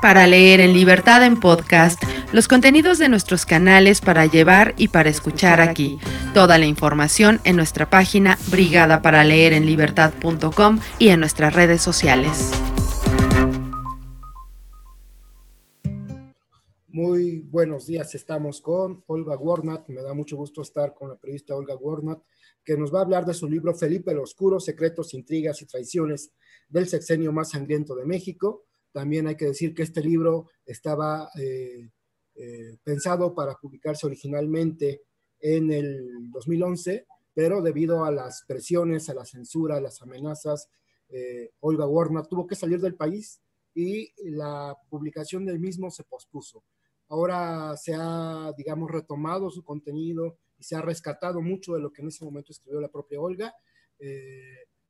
[0.00, 2.00] Para leer en libertad en podcast,
[2.32, 5.98] los contenidos de nuestros canales para llevar y para escuchar aquí.
[6.34, 12.52] Toda la información en nuestra página brigadaparaleerenlibertad.com y en nuestras redes sociales.
[16.86, 19.88] Muy buenos días, estamos con Olga Warnat.
[19.88, 22.20] Me da mucho gusto estar con la periodista Olga Warnat,
[22.64, 26.30] que nos va a hablar de su libro Felipe el Oscuro, Secretos, Intrigas y Traiciones
[26.68, 28.67] del Sexenio Más Sangriento de México
[28.98, 31.88] también hay que decir que este libro estaba eh,
[32.34, 35.02] eh, pensado para publicarse originalmente
[35.38, 40.68] en el 2011, pero debido a las presiones, a la censura, a las amenazas,
[41.10, 43.40] eh, Olga Warner tuvo que salir del país
[43.72, 46.64] y la publicación del mismo se pospuso.
[47.06, 52.02] Ahora se ha, digamos, retomado su contenido y se ha rescatado mucho de lo que
[52.02, 53.54] en ese momento escribió la propia Olga,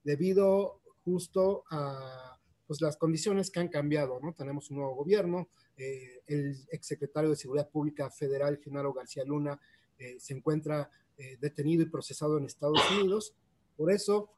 [0.03, 2.38] debido justo a
[2.69, 4.35] pues las condiciones que han cambiado, ¿no?
[4.35, 9.59] Tenemos un nuevo gobierno, eh, el exsecretario de Seguridad Pública Federal, Genaro García Luna,
[9.97, 13.35] eh, se encuentra eh, detenido y procesado en Estados Unidos.
[13.75, 14.31] Por eso,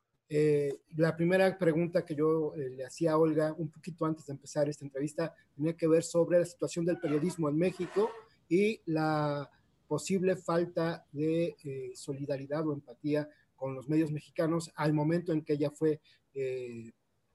[0.97, 4.85] la primera pregunta que yo le hacía a Olga un poquito antes de empezar esta
[4.85, 8.09] entrevista tenía que ver sobre la situación del periodismo en México
[8.49, 9.51] y la
[9.89, 11.57] posible falta de
[11.97, 16.01] solidaridad o empatía con los medios mexicanos al momento en que ella fue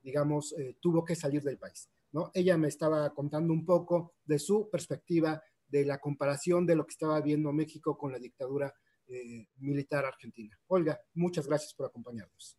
[0.05, 1.89] digamos, eh, tuvo que salir del país.
[2.11, 2.29] ¿no?
[2.35, 6.91] Ella me estaba contando un poco de su perspectiva de la comparación de lo que
[6.91, 8.71] estaba viendo México con la dictadura
[9.07, 10.57] eh, militar argentina.
[10.67, 12.55] Olga, muchas gracias por acompañarnos.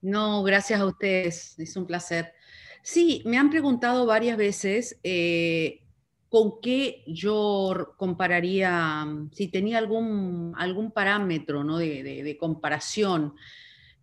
[0.00, 2.32] No, gracias a ustedes, es un placer.
[2.82, 5.82] Sí, me han preguntado varias veces eh,
[6.30, 11.76] con qué yo compararía, si tenía algún, algún parámetro ¿no?
[11.76, 13.34] de, de comparación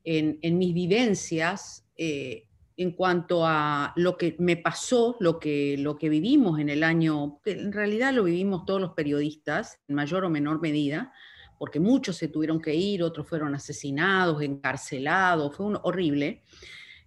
[0.04, 2.48] en, mis vivencias eh,
[2.78, 7.42] en cuanto a lo que me pasó, lo que, lo que vivimos en el año,
[7.46, 11.12] en realidad lo vivimos todos los periodistas, en mayor o menor medida,
[11.58, 16.44] porque muchos se tuvieron que ir, otros fueron asesinados, encarcelados, fue un, horrible,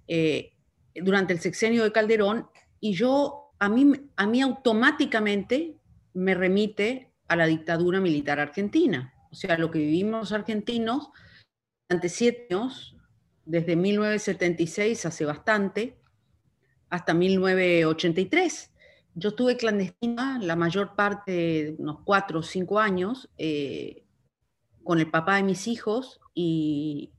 [0.07, 0.53] eh,
[0.95, 5.79] durante el sexenio de Calderón, y yo, a mí, a mí automáticamente
[6.13, 9.15] me remite a la dictadura militar argentina.
[9.31, 11.09] O sea, lo que vivimos los argentinos
[11.93, 12.97] durante siete años,
[13.45, 15.99] desde 1976, hace bastante,
[16.89, 18.73] hasta 1983.
[19.15, 24.05] Yo estuve clandestina la mayor parte, unos cuatro o cinco años, eh,
[24.83, 27.13] con el papá de mis hijos y,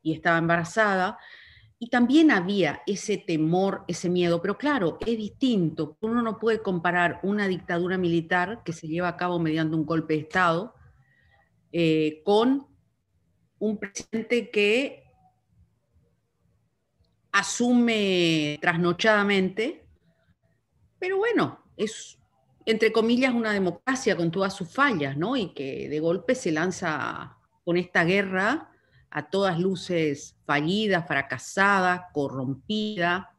[0.00, 1.18] y estaba embarazada.
[1.80, 5.96] Y también había ese temor, ese miedo, pero claro, es distinto.
[6.02, 10.14] Uno no puede comparar una dictadura militar que se lleva a cabo mediante un golpe
[10.14, 10.74] de Estado
[11.72, 12.68] eh, con
[13.58, 15.04] un presidente que
[17.32, 19.86] asume trasnochadamente,
[20.98, 22.18] pero bueno, es
[22.66, 25.36] entre comillas una democracia con todas sus fallas, ¿no?
[25.36, 28.70] Y que de golpe se lanza con esta guerra
[29.10, 33.34] a todas luces fallida, fracasada, corrompida,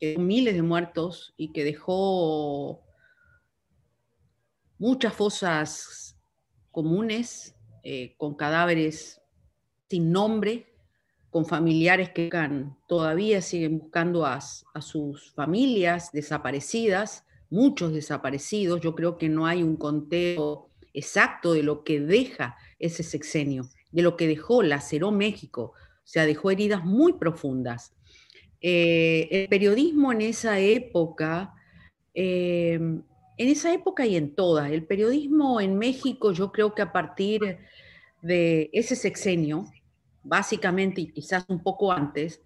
[0.00, 2.82] que miles de muertos y que dejó
[4.78, 6.18] muchas fosas
[6.72, 7.54] comunes
[7.84, 9.22] eh, con cadáveres
[9.94, 10.66] sin nombre,
[11.30, 12.28] con familiares que
[12.88, 18.80] todavía siguen buscando a, sus familias desaparecidas, muchos desaparecidos.
[18.80, 24.02] Yo creo que no hay un conteo exacto de lo que deja ese sexenio, de
[24.02, 27.94] lo que dejó, laceró México, o sea, dejó heridas muy profundas.
[28.60, 31.54] Eh, el periodismo en esa época,
[32.14, 36.90] eh, en esa época y en todas, el periodismo en México, yo creo que a
[36.90, 37.58] partir
[38.24, 39.66] de ese sexenio,
[40.24, 42.42] básicamente y quizás un poco antes,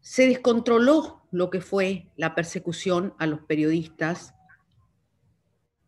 [0.00, 4.34] se descontroló lo que fue la persecución a los periodistas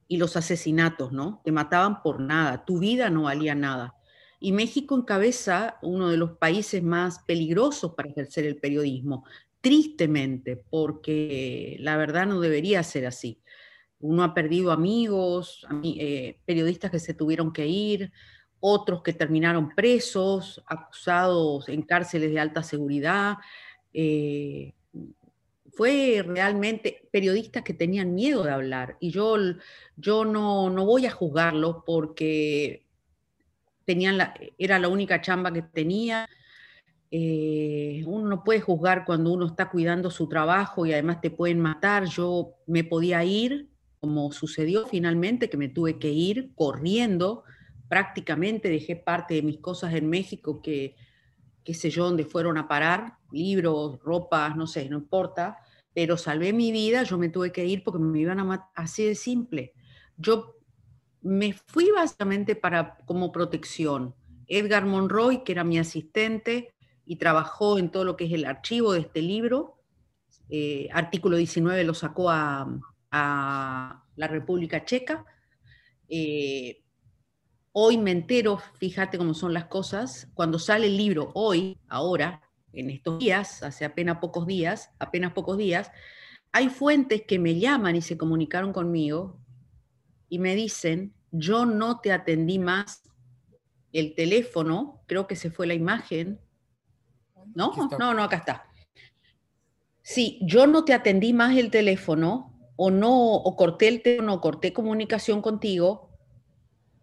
[0.09, 1.41] y los asesinatos, ¿no?
[1.45, 3.95] Te mataban por nada, tu vida no valía nada.
[4.41, 9.25] Y México encabeza uno de los países más peligrosos para ejercer el periodismo,
[9.61, 13.41] tristemente, porque la verdad no debería ser así.
[14.01, 18.13] Uno ha perdido amigos, eh, periodistas que se tuvieron que ir,
[18.61, 23.37] otros que terminaron presos, acusados en cárceles de alta seguridad.
[23.93, 24.75] Eh,
[25.73, 29.37] fue realmente periodistas que tenían miedo de hablar y yo,
[29.97, 32.85] yo no, no voy a juzgarlo porque
[33.85, 34.19] tenían
[34.59, 36.29] era la única chamba que tenía.
[37.11, 41.59] Eh, uno no puede juzgar cuando uno está cuidando su trabajo y además te pueden
[41.59, 42.05] matar.
[42.05, 43.69] Yo me podía ir,
[44.01, 47.45] como sucedió finalmente, que me tuve que ir corriendo
[47.89, 50.97] prácticamente dejé parte de mis cosas en México que,
[51.65, 55.59] qué sé yo, dónde fueron a parar, libros, ropas, no sé, no importa,
[55.95, 59.05] pero salvé mi vida, yo me tuve que ir porque me iban a matar, así
[59.05, 59.73] de simple.
[60.17, 60.57] Yo
[61.23, 64.15] me fui básicamente para, como protección.
[64.47, 66.75] Edgar Monroy, que era mi asistente
[67.05, 69.79] y trabajó en todo lo que es el archivo de este libro,
[70.51, 72.67] eh, artículo 19 lo sacó a,
[73.11, 75.25] la República Checa.
[76.09, 76.83] Eh,
[77.81, 82.43] hoy me entero, fíjate cómo son las cosas, cuando sale el libro, hoy, ahora,
[82.73, 85.93] en estos días, hace apenas pocos días, apenas pocos días,
[86.51, 89.39] hay fuentes que me llaman y se comunicaron conmigo
[90.29, 93.05] y me dicen, yo no te atendí más
[93.93, 96.41] el teléfono, creo que se fue la imagen.
[97.55, 97.73] ¿No?
[97.97, 98.65] No, no, acá está.
[100.03, 104.41] Sí, yo no te atendí más el teléfono o no, o corté el teléfono, o
[104.41, 106.08] corté comunicación contigo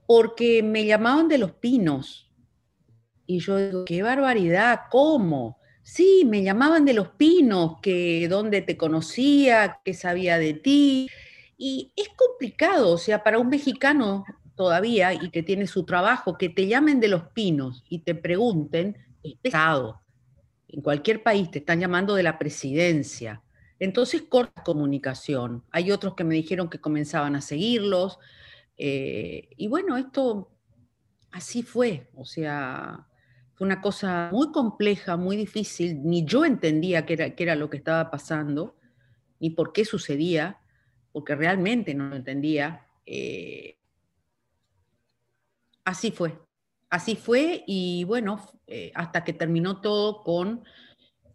[0.07, 2.31] porque me llamaban de los pinos.
[3.25, 5.59] Y yo digo, qué barbaridad, ¿cómo?
[5.81, 11.09] Sí, me llamaban de los pinos, que dónde te conocía, que sabía de ti.
[11.57, 14.25] Y es complicado, o sea, para un mexicano
[14.55, 18.97] todavía y que tiene su trabajo, que te llamen de los pinos y te pregunten,
[19.23, 20.01] es pesado.
[20.67, 23.41] En cualquier país te están llamando de la presidencia.
[23.79, 25.63] Entonces corta comunicación.
[25.71, 28.19] Hay otros que me dijeron que comenzaban a seguirlos.
[28.77, 30.51] Eh, y bueno, esto
[31.31, 32.09] así fue.
[32.15, 33.07] O sea,
[33.53, 36.01] fue una cosa muy compleja, muy difícil.
[36.03, 38.77] Ni yo entendía qué era, qué era lo que estaba pasando,
[39.39, 40.59] ni por qué sucedía,
[41.11, 42.87] porque realmente no lo entendía.
[43.05, 43.77] Eh,
[45.83, 46.39] así fue.
[46.89, 50.63] Así fue y bueno, eh, hasta que terminó todo con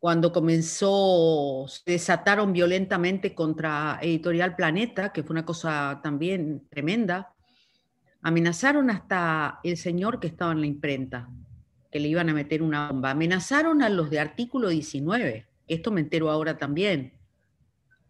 [0.01, 7.35] cuando comenzó, se desataron violentamente contra Editorial Planeta, que fue una cosa también tremenda.
[8.23, 11.29] Amenazaron hasta el señor que estaba en la imprenta,
[11.93, 13.11] que le iban a meter una bomba.
[13.11, 17.13] Amenazaron a los de artículo 19, esto me entero ahora también,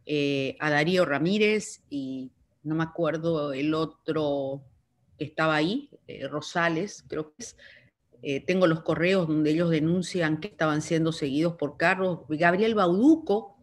[0.07, 2.31] eh, a Darío Ramírez y
[2.63, 4.63] no me acuerdo el otro
[5.19, 7.57] que estaba ahí, eh, Rosales, creo que es,
[8.23, 12.21] eh, tengo los correos donde ellos denuncian que estaban siendo seguidos por carros.
[12.29, 13.57] Gabriel Bauduco,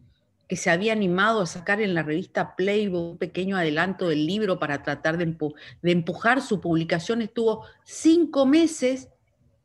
[0.47, 4.59] que se había animado a sacar en la revista Playboy un pequeño adelanto del libro
[4.59, 5.35] para tratar de,
[5.83, 9.09] empujar su publicación, estuvo cinco meses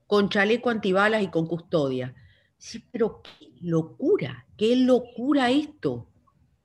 [0.06, 2.14] con chaleco antibalas y con custodia.
[2.58, 6.06] Sí, pero qué locura, qué locura esto,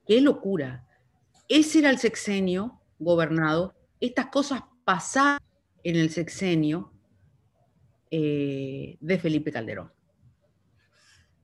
[0.05, 0.85] qué locura.
[1.47, 5.39] Ese era el sexenio gobernado, estas cosas pasaban
[5.83, 6.91] en el sexenio,
[8.11, 9.91] eh, de Felipe Calderón.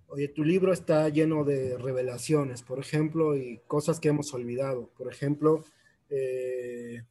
[0.07, 4.89] Oye, tu libro está lleno de revelaciones, por ejemplo, y cosas que hemos olvidado.
[4.95, 5.65] Por ejemplo,
[6.09, 7.03] eh,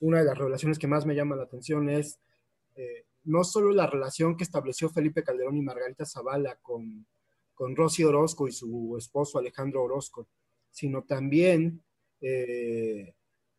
[0.00, 2.18] una de las revelaciones que más me llama la atención es
[2.74, 7.06] eh, no solo la relación que estableció Felipe Calderón y Margarita Zavala con,
[7.54, 10.26] con Rosy Orozco y su esposo Alejandro Orozco,
[10.70, 11.82] sino también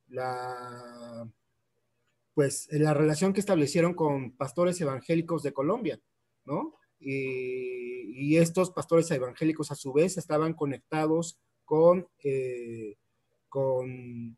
[0.07, 1.29] la
[2.35, 5.99] pues la relación que establecieron con pastores evangélicos de Colombia,
[6.43, 6.75] ¿no?
[6.99, 12.97] Y, estos pastores evangélicos a su vez estaban conectados con, eh,
[13.47, 14.37] con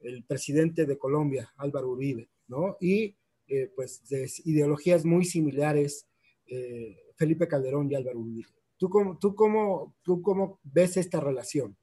[0.00, 2.76] el presidente de Colombia, Álvaro Uribe, ¿no?
[2.80, 6.06] Y eh, pues de ideologías muy similares,
[6.46, 8.48] eh, Felipe Calderón y Álvaro Uribe.
[8.78, 11.76] ¿Tú cómo, tú, cómo, ¿Tú cómo ves esta relación?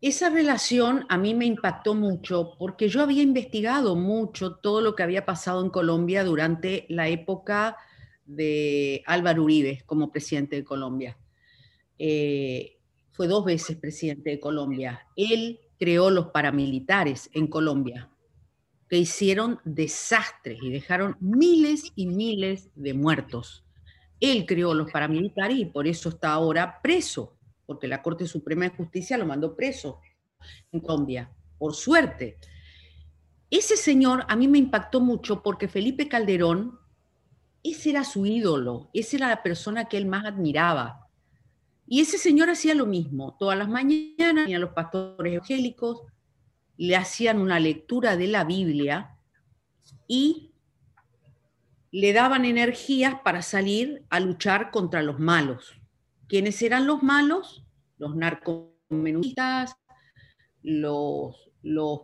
[0.00, 5.02] Esa relación a mí me impactó mucho porque yo había investigado mucho todo lo que
[5.04, 7.76] había pasado en Colombia durante la época
[8.24, 11.16] de Álvaro Uribe como presidente de Colombia.
[11.98, 12.78] Eh,
[13.12, 15.06] fue dos veces presidente de Colombia.
[15.16, 18.10] Él creó los paramilitares en Colombia,
[18.88, 23.64] que hicieron desastres y dejaron miles y miles de muertos.
[24.18, 27.36] Él creó los paramilitares y por eso está ahora preso
[27.72, 30.00] porque la Corte Suprema de Justicia lo mandó preso
[30.70, 32.36] en Colombia, por suerte.
[33.50, 36.78] Ese señor a mí me impactó mucho porque Felipe Calderón,
[37.62, 41.08] ese era su ídolo, esa era la persona que él más admiraba.
[41.86, 46.02] Y ese señor hacía lo mismo, todas las mañanas a los pastores evangélicos,
[46.76, 49.16] le hacían una lectura de la Biblia
[50.06, 50.52] y
[51.90, 55.81] le daban energías para salir a luchar contra los malos.
[56.32, 57.62] ¿Quiénes eran los malos?
[57.98, 59.76] Los narcomenudistas,
[60.62, 62.00] los, los,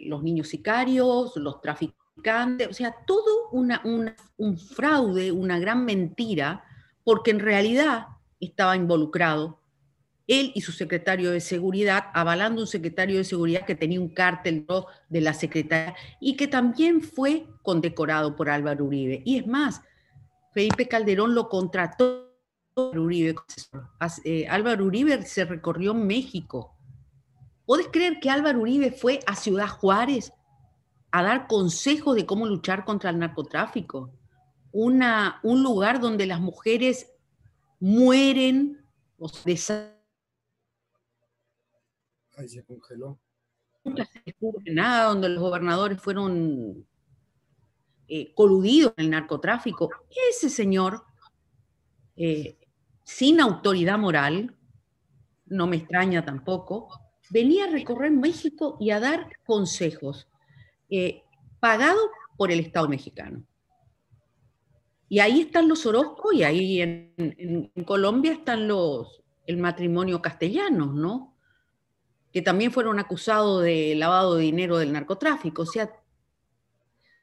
[0.00, 6.64] los niños sicarios, los traficantes, o sea, todo un fraude, una gran mentira,
[7.04, 8.08] porque en realidad
[8.40, 9.60] estaba involucrado
[10.26, 14.66] él y su secretario de seguridad, avalando un secretario de seguridad que tenía un cártel
[15.08, 19.22] de la secretaria y que también fue condecorado por Álvaro Uribe.
[19.24, 19.80] Y es más,
[20.52, 22.29] Felipe Calderón lo contrató
[22.76, 23.36] Uribe.
[24.24, 26.76] Eh, Álvaro Uribe se recorrió México.
[27.66, 30.32] ¿Puedes creer que Álvaro Uribe fue a Ciudad Juárez
[31.12, 34.12] a dar consejos de cómo luchar contra el narcotráfico?
[34.72, 37.12] Una, un lugar donde las mujeres
[37.80, 38.84] mueren
[39.18, 40.00] o se
[42.36, 43.18] Ahí se congeló.
[43.84, 46.86] Nunca se descubre nada, donde los gobernadores fueron
[48.08, 49.90] eh, coludidos en el narcotráfico.
[50.30, 51.04] Ese señor,
[52.16, 52.58] eh,
[53.10, 54.54] sin autoridad moral,
[55.46, 56.88] no me extraña tampoco,
[57.28, 60.28] venía a recorrer México y a dar consejos,
[60.88, 61.24] eh,
[61.58, 61.98] pagado
[62.36, 63.42] por el Estado mexicano.
[65.08, 71.36] Y ahí están los Orozco y ahí en, Colombia están los, el matrimonio castellano, ¿no?
[72.32, 75.62] Que también fueron acusados de lavado de dinero del narcotráfico.
[75.62, 75.90] O sea,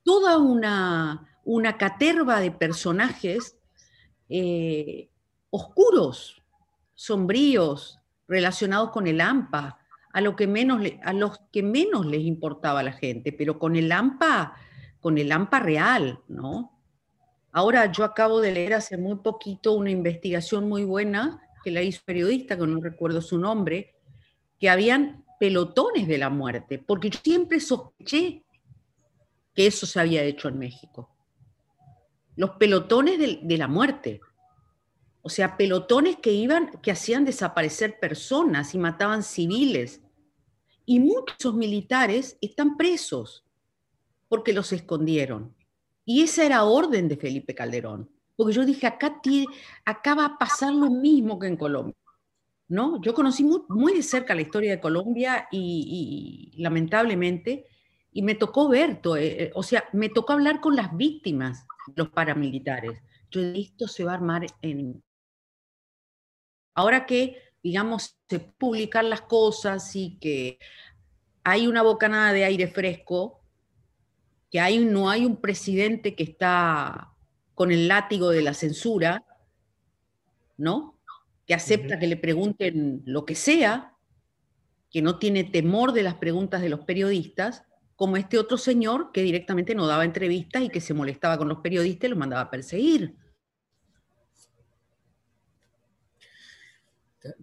[0.04, 3.58] toda una, una caterva de personajes
[4.28, 5.10] eh,
[5.50, 6.42] oscuros,
[6.94, 9.80] sombríos, relacionados con el AMPA,
[10.12, 13.76] a, lo que menos a los que menos les importaba a la gente, pero con
[13.76, 14.56] el AMPA,
[15.00, 16.74] con el AMPA real, ¿no?
[17.52, 22.02] Ahora yo acabo de leer hace muy poquito una investigación muy buena que la hizo
[22.06, 23.96] periodista, que no recuerdo su nombre,
[24.60, 28.44] que habían pelotones de la muerte, porque yo siempre sospeché
[29.54, 31.10] que eso se había hecho en México.
[32.36, 34.22] Los pelotones de la muerte.
[35.28, 40.02] O sea, pelotones que iban, que hacían desaparecer personas y mataban civiles.
[40.86, 43.46] Y muchos militares están presos
[44.30, 45.54] porque los escondieron.
[46.06, 49.20] Y esa era orden de Felipe Calderón, porque yo dije, acá,
[49.84, 51.98] acá va a pasar lo mismo que en Colombia.
[52.70, 53.02] ¿no?
[53.02, 57.66] Yo conocí muy, de cerca la historia de Colombia y, lamentablemente,
[58.14, 61.68] y me tocó ver, eh, eh, o sea, me tocó hablar con las víctimas,
[61.98, 63.02] los paramilitares.
[63.30, 65.04] Yo dije, esto se va a armar en...
[66.78, 70.60] Ahora que, digamos, se publican las cosas y que
[71.44, 73.42] hay una bocanada de aire fresco,
[74.52, 77.16] que hay, no hay un presidente que está
[77.56, 79.26] con el látigo de la censura,
[80.56, 81.00] ¿no?
[81.48, 83.96] Que acepta que le pregunten lo que sea,
[84.92, 87.64] que no tiene temor de las preguntas de los periodistas,
[87.96, 91.58] como este otro señor que directamente no daba entrevistas y que se molestaba con los
[91.62, 93.16] periodistas y los mandaba a perseguir.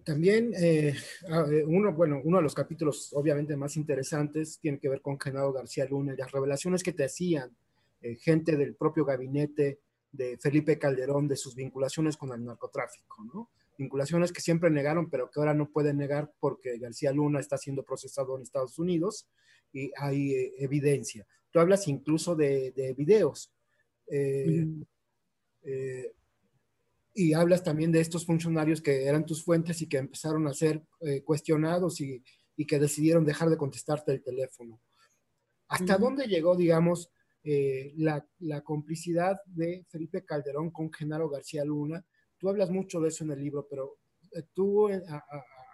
[0.03, 0.95] También eh,
[1.29, 5.19] ah, eh, uno, bueno, uno de los capítulos obviamente más interesantes tiene que ver con
[5.19, 7.55] Genaro García Luna y las revelaciones que te hacían
[8.01, 9.79] eh, gente del propio gabinete
[10.11, 13.49] de Felipe Calderón de sus vinculaciones con el narcotráfico, ¿no?
[13.77, 17.83] Vinculaciones que siempre negaron, pero que ahora no pueden negar porque García Luna está siendo
[17.83, 19.27] procesado en Estados Unidos
[19.73, 21.27] y hay evidencia.
[21.51, 23.51] Tú hablas incluso de, videos
[27.17, 30.83] y hablas también de estos funcionarios que eran tus fuentes y que empezaron a ser
[30.99, 32.21] eh, cuestionados y,
[32.67, 34.81] que decidieron dejar de contestarte el teléfono.
[35.67, 37.09] ¿Hasta dónde llegó, digamos,
[37.43, 38.25] eh, la,
[38.63, 42.05] complicidad de Felipe Calderón con Genaro García Luna?
[42.37, 43.97] Tú hablas mucho de eso en el libro, pero
[44.33, 44.87] eh, tú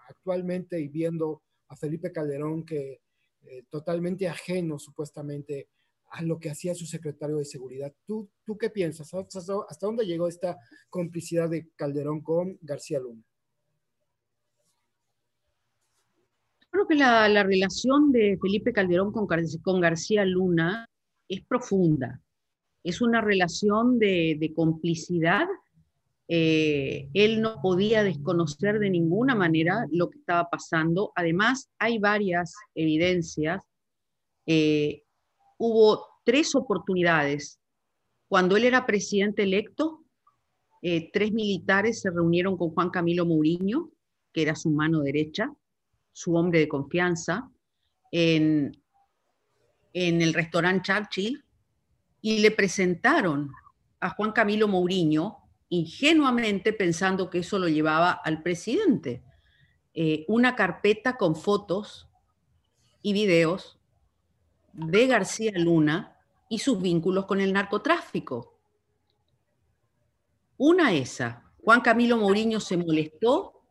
[0.09, 3.01] actualmente y viendo a Felipe Calderón que
[3.69, 5.69] totalmente ajeno supuestamente
[6.11, 7.93] a lo que hacía su secretario de seguridad.
[8.05, 9.13] ¿Tú, tú qué piensas?
[9.13, 10.57] ¿Hasta, dónde llegó esta
[10.89, 13.23] complicidad de Calderón con García Luna?
[16.69, 20.85] Creo que la, relación de Felipe Calderón con, García Luna
[21.29, 22.21] es profunda.
[22.83, 25.47] Es una relación de, complicidad.
[26.27, 31.13] Eh, él no podía desconocer de ninguna manera lo que estaba pasando.
[31.15, 33.63] Además, hay varias evidencias.
[34.45, 35.03] Eh,
[35.61, 37.59] hubo tres oportunidades.
[38.27, 40.03] Cuando él era presidente electo,
[40.81, 43.91] eh, tres militares se reunieron con Juan Camilo Mourinho,
[44.33, 45.53] que era su mano derecha,
[46.11, 47.51] su hombre de confianza,
[48.11, 48.75] en,
[49.93, 51.45] el restaurante Churchill
[52.21, 53.51] y le presentaron
[53.99, 55.37] a Juan Camilo Mourinho,
[55.69, 59.23] ingenuamente pensando que eso lo llevaba al presidente,
[59.93, 62.09] eh, una carpeta con fotos
[63.03, 63.80] y videos
[64.73, 66.17] de García Luna
[66.49, 68.59] y sus vínculos con el narcotráfico.
[70.57, 73.63] Una esa, Juan Camilo Mourinho se molestó,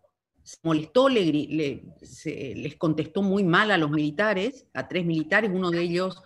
[0.42, 6.23] se molestó, les contestó muy mal a los militares, a tres militares, uno de ellos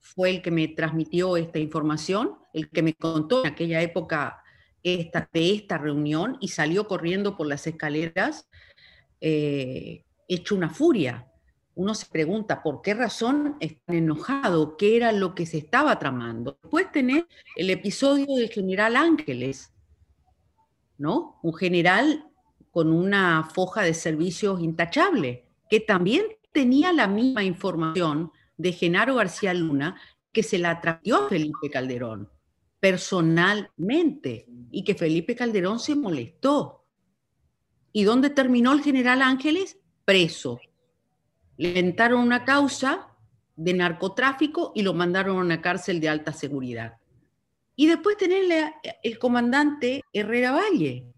[0.00, 4.42] fue el que me transmitió esta información, el que me contó en aquella época
[4.82, 8.48] esta, de esta reunión y salió corriendo por las escaleras
[9.20, 11.27] eh, hecho una furia
[11.78, 16.58] uno se pregunta por qué razón están enojados, qué era lo que se estaba tramando.
[16.60, 17.22] Después tenés
[17.54, 19.72] el episodio del general Ángeles,
[20.96, 21.38] ¿no?
[21.40, 22.26] Un general
[22.72, 29.54] con una foja de servicios intachable, que también tenía la misma información de Genaro García
[29.54, 30.00] Luna
[30.32, 32.28] que se la trató a Felipe Calderón
[32.80, 36.84] personalmente y que Felipe Calderón se molestó.
[37.92, 39.78] ¿Y dónde terminó el general Ángeles?
[40.04, 40.58] Preso.
[41.58, 43.08] Le inventaron una causa
[43.56, 46.96] de narcotráfico y lo mandaron a una cárcel de alta seguridad.
[47.76, 51.12] Y después tenerle el comandante Herrera Valle.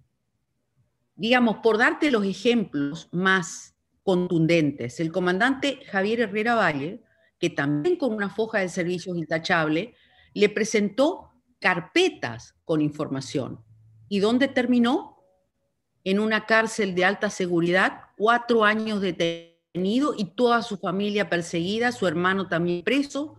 [1.15, 7.03] Digamos, por darte los ejemplos más contundentes, el comandante Javier Herrera Valle,
[7.39, 9.95] que también con una foja de servicios intachable,
[10.35, 13.63] le presentó carpetas con información.
[14.09, 15.23] ¿Y dónde terminó?
[16.05, 19.03] En una cárcel de alta seguridad, cuatro años
[19.73, 23.37] y toda su familia perseguida, su hermano también preso,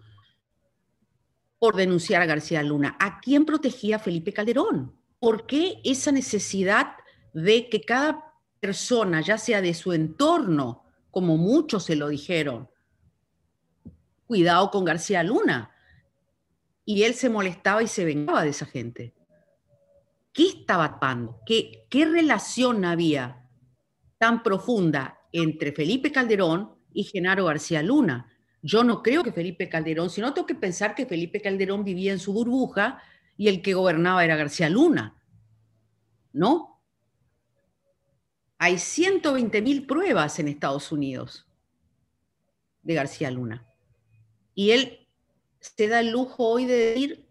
[1.59, 2.95] por denunciar a García Luna.
[2.99, 4.95] ¿A quién protegía Felipe Calderón?
[5.19, 6.95] ¿Por qué esa necesidad
[7.33, 12.69] de que cada persona, ya sea de su entorno, como muchos se lo dijeron,
[14.25, 15.71] cuidado con García Luna,
[16.85, 19.13] y él se molestaba y se vengaba de esa gente.
[20.33, 21.39] ¿Qué estaba pasando?
[21.45, 23.47] ¿Qué, ¿Qué relación había
[24.17, 28.31] tan profunda entre Felipe Calderón y Genaro García Luna?
[28.61, 32.19] Yo no creo que Felipe Calderón, sino tengo que pensar que Felipe Calderón vivía en
[32.19, 33.01] su burbuja
[33.37, 35.15] y el que gobernaba era García Luna.
[36.33, 36.79] ¿No?
[38.59, 41.47] Hay 120 mil pruebas en Estados Unidos
[42.83, 43.65] de García Luna.
[44.53, 45.07] Y él
[45.59, 47.27] se da el lujo hoy de decir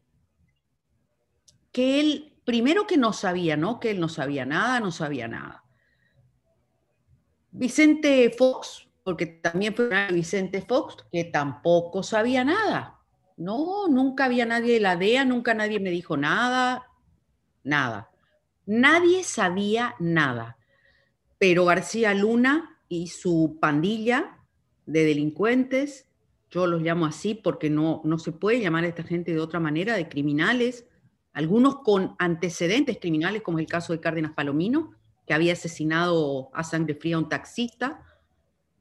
[1.71, 3.79] que él, primero que no sabía, ¿no?
[3.79, 5.60] Que él no sabía nada, no sabía nada.
[7.53, 12.99] Vicente Fox, porque también fue Vicente Fox, que tampoco sabía nada.
[13.37, 16.87] No, nunca había nadie de la DEA, nunca nadie me dijo nada,
[17.65, 18.11] nada.
[18.67, 20.59] Nadie sabía nada.
[21.39, 24.39] Pero García Luna y su pandilla
[24.87, 26.11] de delincuentes
[26.51, 29.61] yo los llamo así porque no, no se puede llamar a esta gente de otra
[29.61, 30.87] manera, de criminales,
[31.33, 34.93] algunos con antecedentes criminales, como es el caso de Cárdenas Palomino,
[35.31, 38.05] que había asesinado a sangre fría a un taxista,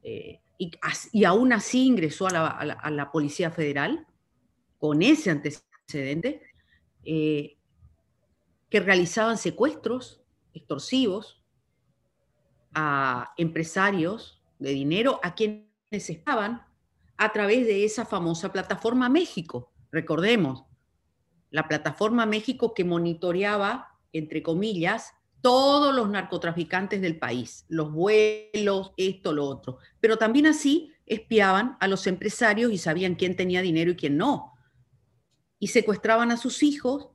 [0.02, 4.04] eh, y, aún así ingresó a la, Policía Federal
[4.76, 6.42] con ese antecedente,
[7.04, 7.56] eh,
[8.68, 11.40] que realizaban secuestros extorsivos
[12.74, 16.66] a empresarios de dinero a quienes estaban
[17.16, 19.70] a través de esa famosa plataforma México.
[19.92, 20.64] Recordemos,
[21.52, 29.32] la plataforma México que monitoreaba, entre comillas, todos los narcotraficantes del país, los vuelos, esto,
[29.32, 29.78] lo otro.
[30.00, 34.54] Pero también así espiaban a los empresarios y sabían quién tenía dinero y quién no.
[35.58, 37.08] Y secuestraban a sus hijos,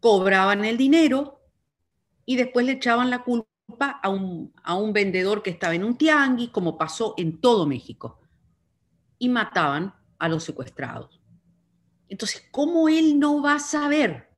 [0.00, 1.40] cobraban el dinero
[2.24, 5.96] y después le echaban la culpa a un, a un vendedor que estaba en un
[5.96, 8.20] tianguis, como pasó en todo México
[9.18, 11.20] y mataban a los secuestrados.
[12.08, 14.28] Entonces, ¿cómo él no va a saber?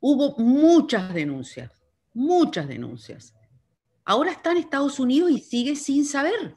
[0.00, 1.72] Hubo muchas denuncias,
[2.14, 3.34] muchas denuncias.
[4.04, 6.54] Ahora está en Estados Unidos y sigue sin saber.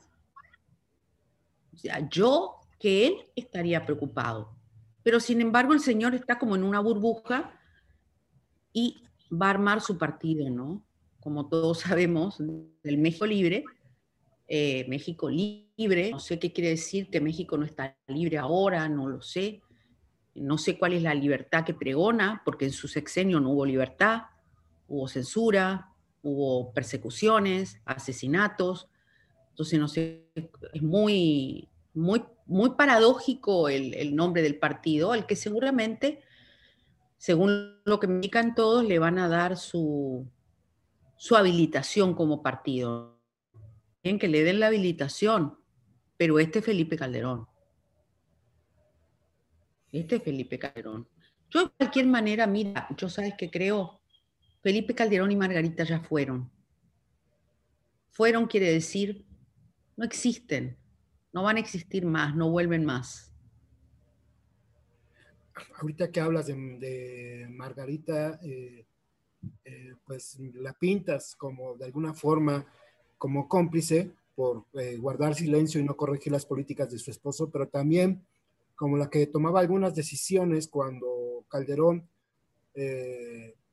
[1.73, 4.55] O sea, yo que él estaría preocupado.
[5.03, 7.59] Pero sin embargo, el señor está como en una burbuja
[8.73, 8.97] y
[9.31, 10.85] va a armar su partido, ¿no?
[11.19, 12.37] Como todos sabemos,
[12.83, 13.63] del México Libre,
[14.47, 16.11] eh, México libre.
[16.11, 19.61] No sé qué quiere decir que México no está libre ahora, no lo sé.
[20.35, 24.23] No sé cuál es la libertad que pregona, porque en su sexenio no hubo libertad,
[24.87, 25.89] hubo censura,
[26.21, 28.89] hubo persecuciones, asesinatos.
[29.49, 30.27] Entonces, no sé,
[30.73, 36.21] es muy, muy, muy paradójico el, nombre del partido, al que seguramente,
[37.17, 40.27] según lo que me indican todos, le van a dar su,
[41.17, 43.17] su habilitación como partido
[44.17, 45.57] que le den la habilitación,
[46.15, 47.47] pero este es Felipe Calderón.
[49.91, 51.09] Este es Felipe Calderón.
[51.49, 53.99] Yo de cualquier manera, mira, yo sabes que creo,
[54.61, 56.49] Felipe Calderón y Margarita ya fueron.
[58.09, 59.25] Fueron quiere decir,
[59.95, 60.77] no existen,
[61.31, 63.31] no van a existir más, no vuelven más.
[65.79, 68.85] Ahorita que hablas de, Margarita, eh,
[69.65, 72.65] eh, pues la pintas como de alguna forma
[73.17, 77.67] como cómplice por eh, guardar silencio y no corregir las políticas de su esposo, pero
[77.67, 78.23] también
[78.75, 82.07] como la que tomaba algunas decisiones cuando Calderón,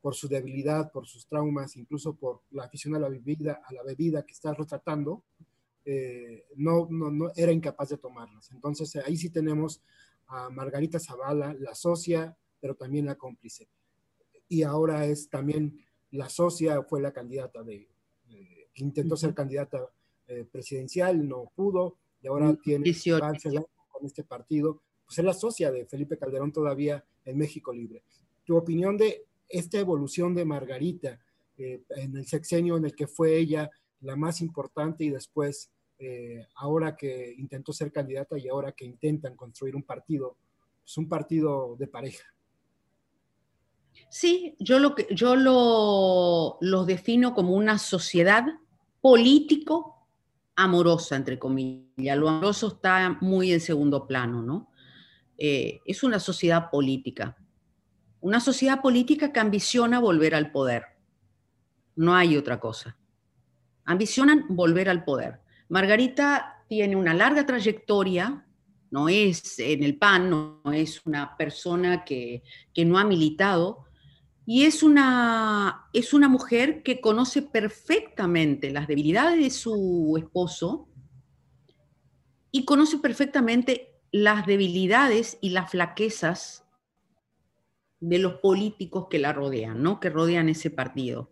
[0.04, 3.82] por su debilidad, por sus traumas, incluso por la afición a la bebida, a la
[3.82, 5.22] bebida que está retratando,
[5.82, 8.50] eh, no, no, era incapaz de tomarlas.
[8.50, 9.80] Entonces ahí sí tenemos
[10.26, 13.66] a Margarita Zavala, la socia, pero también la cómplice.
[14.46, 17.88] Y ahora es también la socia, fue la candidata de,
[18.74, 19.88] intentó ser candidata
[20.26, 22.92] eh, presidencial, no pudo, y ahora tiene
[23.90, 28.02] con este partido, pues es la socia de Felipe Calderón todavía en México Libre.
[28.44, 31.18] Tu opinión de esta evolución de Margarita
[31.57, 36.46] eh, en el sexenio en el que fue ella la más importante y después, eh,
[36.57, 41.09] ahora que intentó ser candidata y ahora que intentan construir un partido, es pues un
[41.09, 42.24] partido de pareja.
[44.11, 48.44] Sí, yo lo yo lo, defino como una sociedad
[49.00, 50.07] político
[50.57, 52.16] amorosa, entre comillas.
[52.16, 54.70] Lo amoroso está muy en segundo plano, ¿no?
[55.38, 57.37] Eh, es una sociedad política.
[58.24, 60.84] Una sociedad política que ambiciona volver al poder.
[61.94, 62.96] No hay otra cosa.
[63.84, 65.42] Ambicionan volver al poder.
[65.68, 68.46] Margarita tiene una larga trayectoria,
[68.90, 73.84] no es en el PAN, no, es una persona que, que no ha militado,
[74.46, 80.88] y es una, es una mujer que conoce perfectamente las debilidades de su esposo
[82.50, 86.63] y conoce perfectamente las debilidades y las flaquezas
[88.08, 89.98] de los políticos que la rodean, ¿no?
[89.98, 91.30] que rodean ese partido.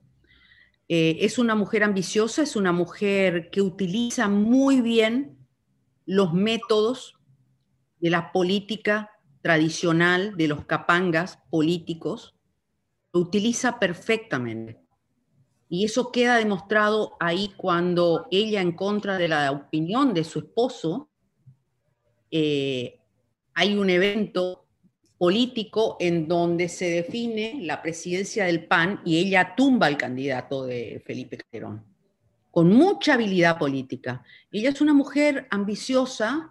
[0.88, 5.36] Eh, es una mujer ambiciosa, es una mujer que utiliza muy bien
[6.06, 7.18] los métodos
[8.00, 9.10] de la política
[9.42, 12.36] tradicional, de los capangas políticos,
[13.12, 14.80] lo utiliza perfectamente.
[15.68, 21.10] Y eso queda demostrado ahí cuando ella, en contra de la opinión de su esposo,
[22.30, 22.98] eh,
[23.54, 24.62] hay un evento
[25.22, 31.00] político en donde se define la presidencia del PAN y ella tumba al candidato de
[31.06, 31.84] Felipe Calderón,
[32.50, 34.24] con mucha habilidad política.
[34.50, 36.50] Ella es una mujer ambiciosa,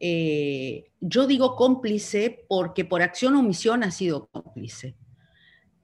[0.00, 4.96] eh, yo digo cómplice porque por acción o omisión ha sido cómplice.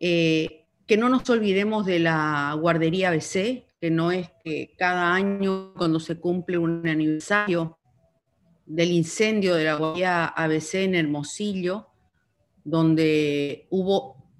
[0.00, 5.72] Eh, que no nos olvidemos de la guardería ABC, que no es que cada año
[5.76, 7.78] cuando se cumple un aniversario
[8.66, 11.88] del incendio de la guardería ABC en Hermosillo,
[12.70, 14.30] donde hubo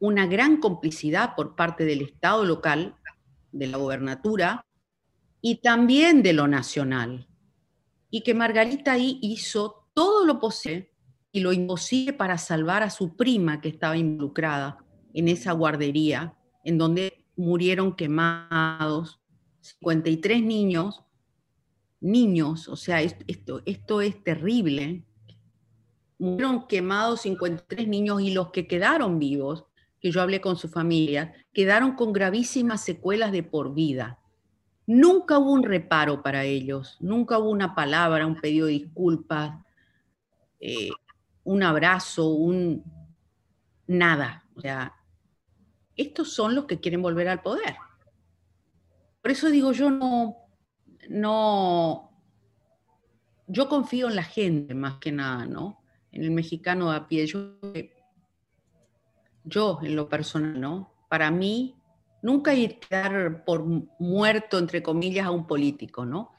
[0.00, 2.96] una gran complicidad por parte del Estado local,
[3.52, 4.66] de la gobernatura
[5.40, 7.28] y también de lo nacional.
[8.10, 10.92] Y que Margarita ahí hizo todo lo posible
[11.30, 14.78] y lo imposible para salvar a su prima que estaba involucrada
[15.12, 19.20] en esa guardería, en donde murieron quemados
[19.60, 21.04] 53 niños,
[22.00, 25.04] niños, o sea, esto, esto es terrible.
[26.24, 29.66] Murieron quemados 53 niños y los que quedaron vivos,
[30.00, 34.18] que yo hablé con su familia, quedaron con gravísimas secuelas de por vida.
[34.86, 39.58] Nunca hubo un reparo para ellos, nunca hubo una palabra, un pedido de disculpas.
[40.60, 40.88] Eh,
[41.42, 42.82] un abrazo, un
[43.86, 44.48] nada.
[44.56, 44.94] O sea,
[45.94, 47.76] estos son los que quieren volver al poder.
[49.20, 50.38] Por eso digo, yo no,
[51.10, 52.18] no,
[53.46, 55.83] yo confío en la gente más que nada, ¿no?
[56.14, 57.26] En el mexicano a pie.
[57.26, 57.56] Yo,
[59.44, 60.94] yo en lo personal, ¿no?
[61.10, 61.76] Para mí,
[62.22, 63.64] nunca ir a quedar por
[63.98, 66.32] muerto, entre comillas, a un político, ¿no?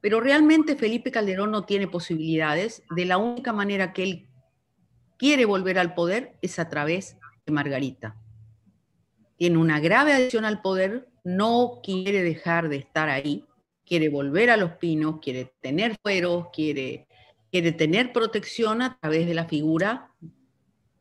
[0.00, 2.82] Pero realmente Felipe Calderón no tiene posibilidades.
[2.94, 4.28] De la única manera que él
[5.16, 7.16] quiere volver al poder es a través
[7.46, 8.16] de Margarita.
[9.36, 13.46] Tiene una grave adicción al poder, no quiere dejar de estar ahí,
[13.86, 17.06] quiere volver a los pinos, quiere tener fueros, quiere,
[17.50, 20.12] quiere tener protección a través de la figura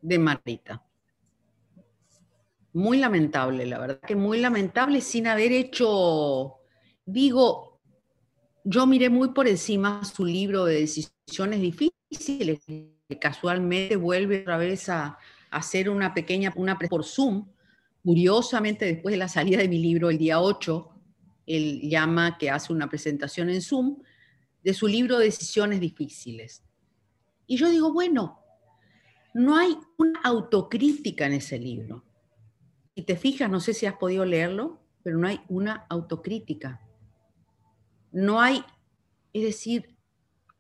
[0.02, 0.84] de Margarita.
[2.74, 6.56] Muy lamentable, la verdad que muy lamentable sin haber hecho,
[7.06, 7.80] digo,
[8.64, 14.90] yo miré muy por encima su libro de decisiones difíciles que casualmente vuelve otra vez
[14.90, 15.18] a,
[15.52, 17.48] hacer una pequeña, una por Zoom.
[18.04, 20.90] Curiosamente, después de la salida de mi libro el día 8,
[21.48, 23.98] él llama que hace una presentación en Zoom
[24.64, 26.64] de su libro Decisiones Difíciles.
[27.48, 28.40] Y yo digo, bueno,
[29.34, 32.04] no hay una autocrítica en ese libro.
[32.96, 36.82] Y te fijas, no sé si has podido leerlo, pero no hay una autocrítica.
[38.12, 38.64] No hay,
[39.34, 39.96] es decir,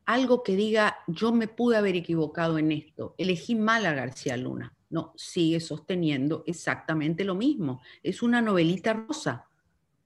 [0.06, 4.76] algo que diga, yo me pude haber equivocado en esto, elegí mal a García Luna.
[4.90, 7.82] No, sigue sosteniendo exactamente lo mismo.
[8.02, 9.49] Es una novelita rosa,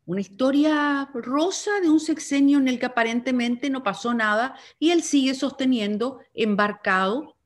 [0.06, 5.02] una historia rosa de un sexenio en el que aparentemente no pasó nada y él
[5.02, 7.38] sigue sosteniendo, embarcado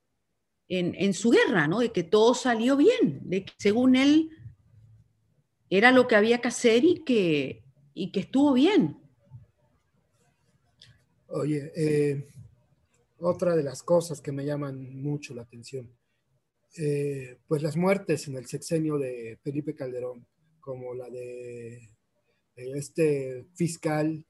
[0.69, 1.79] en, su guerra, ¿no?
[1.79, 4.29] De que todo salió bien, de que según él
[5.69, 8.97] era lo que había que hacer y que, y que estuvo bien.
[11.29, 12.27] Oye, eh,
[13.19, 15.89] otra de las cosas que me llaman mucho la atención,
[16.77, 20.25] eh, pues las muertes en el sexenio de Felipe Calderón,
[20.59, 21.96] como la de
[22.57, 24.25] este fiscal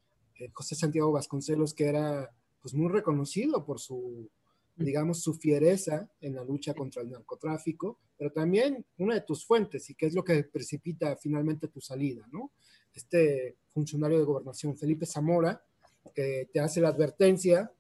[0.54, 4.30] José Santiago Vasconcelos, que era pues muy reconocido por su,
[4.76, 9.90] digamos, su fiereza en la lucha contra el narcotráfico, pero también una de tus fuentes
[9.90, 12.52] y que es lo que precipita finalmente tu salida, ¿no?
[12.94, 15.64] Este funcionario de gobernación, Felipe Zamora,
[16.14, 17.72] que te hace la advertencia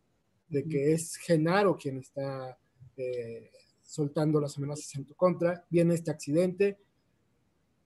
[0.47, 2.57] de que es Genaro quien está
[2.97, 3.49] eh,
[3.83, 6.77] soltando las amenazas en tu contra, viene este accidente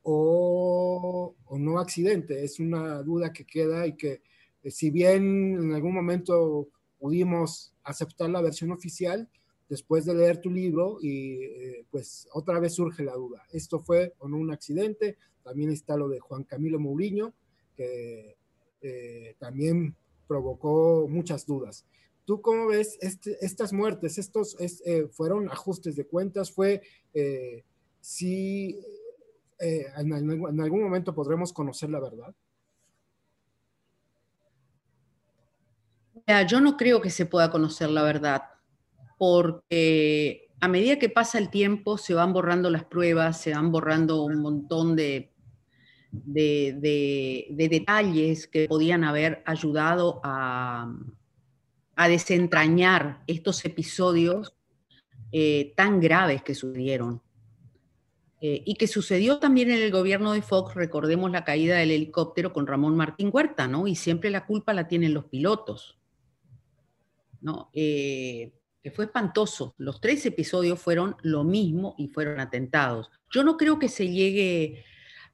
[0.04, 4.22] o, o no accidente, es una duda que queda y que
[4.64, 9.28] eh, si bien en algún momento pudimos aceptar la versión oficial
[9.72, 13.42] después de leer tu libro y eh, pues otra vez surge la duda.
[13.54, 15.18] ¿Esto fue o no un accidente?
[15.44, 17.34] También está lo de Juan Camilo Mourinho,
[17.78, 18.36] que
[18.82, 19.96] eh, también
[20.28, 21.86] provocó muchas dudas.
[22.26, 24.18] ¿Tú cómo ves este, estas muertes?
[24.18, 26.52] ¿Estos eh, fueron ajustes de cuentas?
[26.52, 26.82] ¿Fue
[28.02, 28.78] si
[29.62, 32.34] en, en algún momento podremos conocer la verdad?
[36.48, 38.44] yo no creo que se pueda conocer la verdad,
[39.18, 44.24] porque a medida que pasa el tiempo se van borrando las pruebas, se van borrando
[44.24, 45.32] un montón de,
[46.12, 50.94] de, detalles que podían haber ayudado a,
[52.08, 54.56] desentrañar estos episodios
[55.32, 57.22] eh, tan graves que sucedieron.
[58.42, 62.52] Eh, y que sucedió también en el gobierno de Fox, recordemos la caída del helicóptero
[62.52, 63.88] con Ramón Martín Huerta, ¿no?
[63.88, 66.02] Y siempre la culpa la tienen los pilotos.
[67.42, 67.70] ¿no?
[67.74, 69.76] Eh, que fue espantoso.
[69.78, 73.12] Los tres episodios fueron lo mismo y fueron atentados.
[73.30, 74.84] Yo no creo que se llegue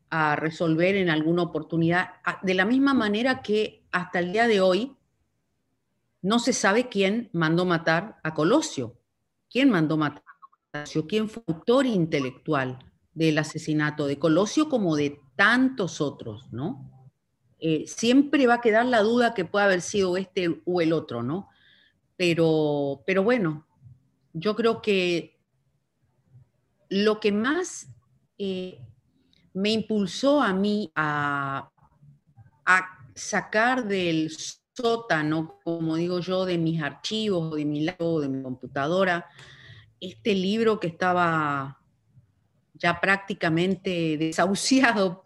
[0.09, 4.95] a resolver en alguna oportunidad, de la misma manera que hasta el día de hoy
[6.21, 8.97] no se sabe quién mandó matar a Colosio,
[9.49, 12.79] quién mandó matar a Colosio, quién fue autor intelectual
[13.17, 16.87] del asesinato de Colosio como de tantos otros, ¿no?
[17.59, 21.23] Eh, siempre va a quedar la duda que puede haber sido este o el otro,
[21.23, 21.49] ¿no?
[22.15, 23.65] Pero, pero bueno,
[24.33, 25.39] yo creo que
[26.89, 27.87] lo que más
[28.37, 28.79] eh,
[29.51, 31.71] me impulsó a mí a,
[33.15, 34.31] sacar del
[34.75, 39.25] sótano, como digo yo, de mis archivos, de mi lado, de mi computadora,
[39.99, 41.81] este libro que estaba
[42.77, 45.25] ya prácticamente desahuciado.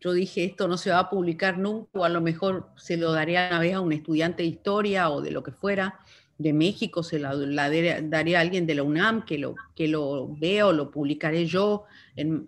[0.00, 3.12] Yo dije, esto no se va a publicar nunca, o a lo mejor se lo
[3.12, 6.00] daría una vez a un estudiante de historia o de lo que fuera
[6.38, 10.66] de México se la, daré a alguien de la UNAM que lo, que lo vea
[10.66, 11.84] o lo publicaré yo,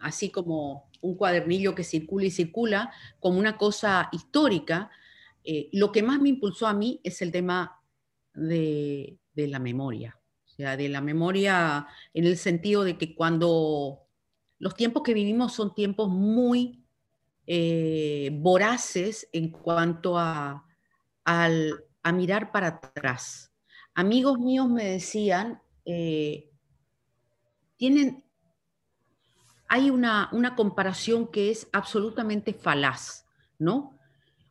[0.00, 4.90] así como un cuadernillo que circula y circula, como una cosa histórica.
[5.44, 7.80] Eh, lo que más me impulsó a mí es el tema
[8.34, 14.07] de, la memoria, o sea, de la memoria en el sentido de que cuando
[14.58, 16.84] los tiempos que vivimos son tiempos muy
[17.46, 20.64] eh, voraces en cuanto a,
[22.10, 23.48] mirar para atrás
[23.98, 26.50] amigos míos me decían, eh,
[27.76, 28.24] tienen,
[29.68, 33.26] hay una comparación que es absolutamente falaz,
[33.58, 33.97] ¿no?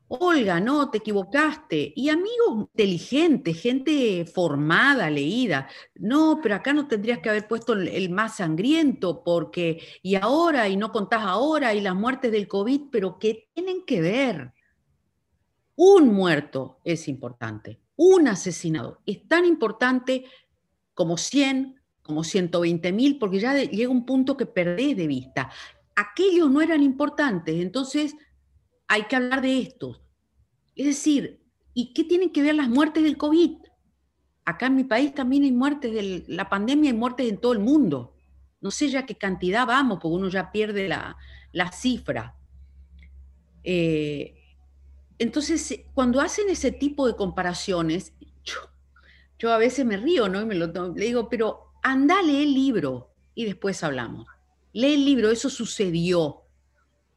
[0.09, 1.93] Olga, no, te equivocaste.
[1.95, 5.67] Y amigos inteligentes, gente formada, leída.
[5.95, 10.77] No, pero acá no tendrías que haber puesto el, más sangriento, porque, y ahora, y
[10.77, 14.53] no contás ahora, y las muertes del COVID, pero ¿qué tienen que ver?
[15.75, 20.25] Un muerto es importante, un asesinado es tan importante
[20.93, 25.51] como 100, como 120 mil, porque ya llega un punto que perdés de vista.
[25.95, 28.15] Aquellos no eran importantes, entonces
[28.87, 30.01] hay que hablar de estos.
[30.75, 31.41] Es decir,
[31.73, 33.57] ¿y qué tienen que ver las muertes del COVID?
[34.45, 37.59] Acá en mi país también hay muertes de la pandemia, hay muertes en todo el
[37.59, 38.15] mundo.
[38.61, 41.17] No sé ya qué cantidad vamos, porque uno ya pierde la,
[41.71, 42.35] cifra.
[43.63, 44.35] Eh,
[45.19, 48.13] entonces, cuando hacen ese tipo de comparaciones,
[49.37, 50.41] yo, a veces me río, ¿no?
[50.41, 54.27] Y me lo le digo, pero anda, lee el libro y después hablamos.
[54.73, 56.46] Lee el libro, eso sucedió.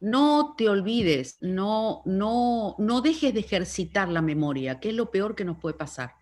[0.01, 5.35] No te olvides, no, no, no dejes de ejercitar la memoria, que es lo peor
[5.35, 6.15] que nos puede pasar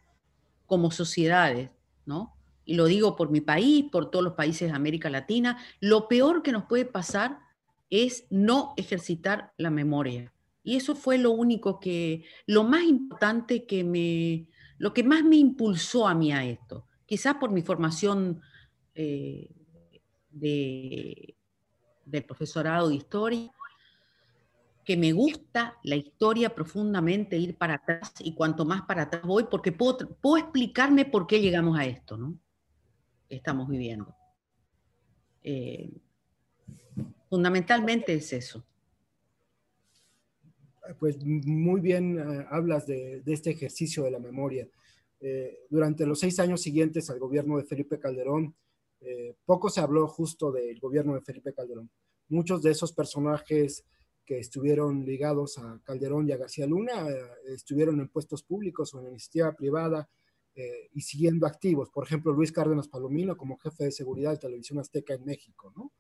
[0.68, 1.72] como sociedades,
[2.06, 2.36] ¿no?
[2.66, 6.44] Y lo digo por mi país, por todos los países de América Latina, lo peor
[6.44, 7.40] que nos puede pasar
[7.90, 10.32] es no ejercitar la memoria.
[10.62, 15.38] Y eso fue lo único que, lo más importante que me, lo que más me
[15.38, 16.86] impulsó a mí a esto.
[17.06, 18.42] Quizás por mi formación
[18.94, 19.50] eh,
[20.30, 21.36] de,
[22.06, 23.52] del profesorado de historia,
[24.90, 29.44] que me gusta la historia profundamente, ir para atrás y cuanto más para atrás voy,
[29.44, 30.00] porque puedo,
[30.36, 32.36] explicarme por qué llegamos a esto, ¿no?
[33.30, 34.16] Estamos viviendo.
[35.44, 35.92] Eh,
[37.30, 38.66] fundamentalmente es eso.
[40.98, 44.68] Pues muy bien eh, hablas de, este ejercicio de la memoria.
[45.20, 48.56] Eh, durante los seis años siguientes al gobierno de Felipe Calderón,
[49.46, 51.92] poco se habló justo del gobierno de Felipe Calderón.
[52.28, 53.86] Muchos de esos personajes
[54.30, 57.08] que estuvieron ligados a Calderón y a García Luna
[57.48, 60.08] estuvieron en puestos públicos o en iniciativa privada
[60.94, 61.90] y siguiendo activos.
[61.90, 65.92] Por ejemplo, Luis Cárdenas Palomino como jefe de seguridad de Televisión Azteca en México, ¿no?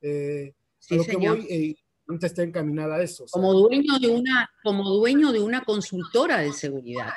[0.00, 1.44] Eh, sí, señor.
[1.44, 1.76] que
[2.06, 3.26] voy, está encaminada a eso.
[3.32, 7.14] como, dueño de una, como dueño de una consultora de seguridad,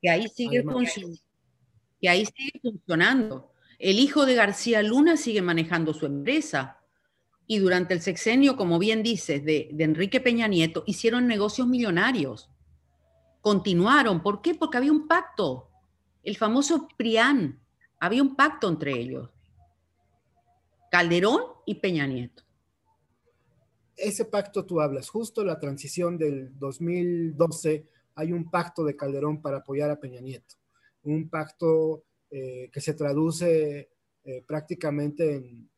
[0.00, 0.62] que ahí sigue,
[2.00, 3.50] que ahí sigue funcionando.
[3.80, 6.77] El hijo de García Luna sigue manejando su empresa.
[7.50, 12.50] Y durante el sexenio, como bien dices, de, Enrique Peña Nieto, hicieron negocios millonarios.
[13.40, 14.22] Continuaron.
[14.22, 14.54] ¿Por qué?
[14.54, 15.70] Porque había un pacto.
[16.22, 17.58] El famoso PRIAN.
[17.98, 19.30] Había un pacto entre ellos.
[20.90, 22.42] Calderón y Peña Nieto.
[23.96, 29.58] Ese pacto tú hablas, justo la transición del 2012, hay un pacto de Calderón para
[29.58, 30.54] apoyar a Peña Nieto,
[31.02, 33.90] un pacto eh, que se traduce
[34.22, 35.68] eh, prácticamente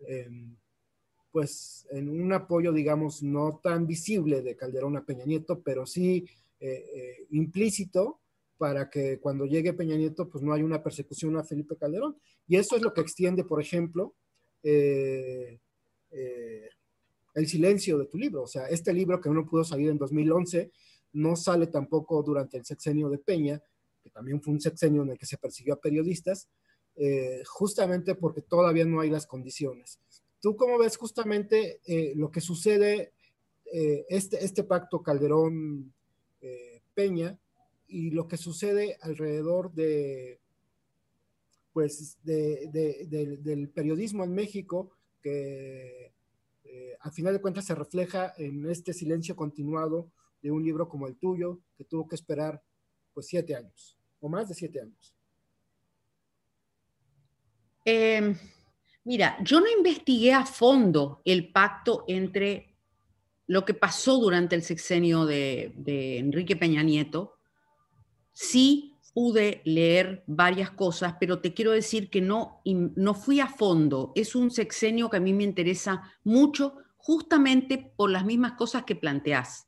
[0.00, 0.58] en,
[1.32, 6.26] pues, en un apoyo, digamos, no tan visible de Calderón a Peña Nieto, pero sí
[6.60, 8.20] eh, implícito
[8.60, 12.18] para que cuando llegue Peña Nieto, pues no haya una persecución a Felipe Calderón.
[12.46, 14.14] Y eso es lo que extiende, por ejemplo,
[14.62, 15.58] eh,
[16.10, 16.68] eh,
[17.34, 18.42] el silencio de tu libro.
[18.42, 20.70] O sea, este libro que no pudo salir en 2011
[21.14, 23.62] no sale tampoco durante el sexenio de Peña,
[24.02, 26.48] que también fue un sexenio en el que se persiguió a periodistas,
[26.96, 30.00] eh, justamente porque todavía no hay las condiciones.
[30.40, 31.80] ¿Tú cómo ves justamente
[32.16, 33.12] lo que sucede,
[33.64, 37.38] este, este pacto Calderón-Peña
[37.88, 40.40] y lo que sucede alrededor de
[41.72, 44.90] pues del periodismo en México
[45.22, 46.12] que
[46.64, 50.10] eh, al final de cuentas se refleja en este silencio continuado
[50.42, 52.62] de un libro como el tuyo que tuvo que esperar
[53.12, 55.14] pues siete años o más de siete años.
[57.84, 58.36] Em,
[59.04, 62.70] mira, yo no investigué a fondo el pacto entre
[63.46, 65.72] lo que pasó durante el sexenio de,
[66.18, 67.36] Enrique Peña Nieto,
[68.32, 74.12] sí pude leer varias cosas, pero te quiero decir que no, no fui a fondo.
[74.14, 78.94] Es un sexenio que a mí me interesa mucho justamente por las mismas cosas que
[78.94, 79.66] planteás.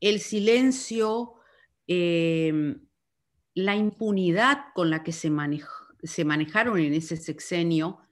[0.00, 1.34] El silencio,
[1.88, 2.86] em,
[3.54, 5.30] la impunidad con la que se
[6.24, 8.04] manejaron en ese sexenio,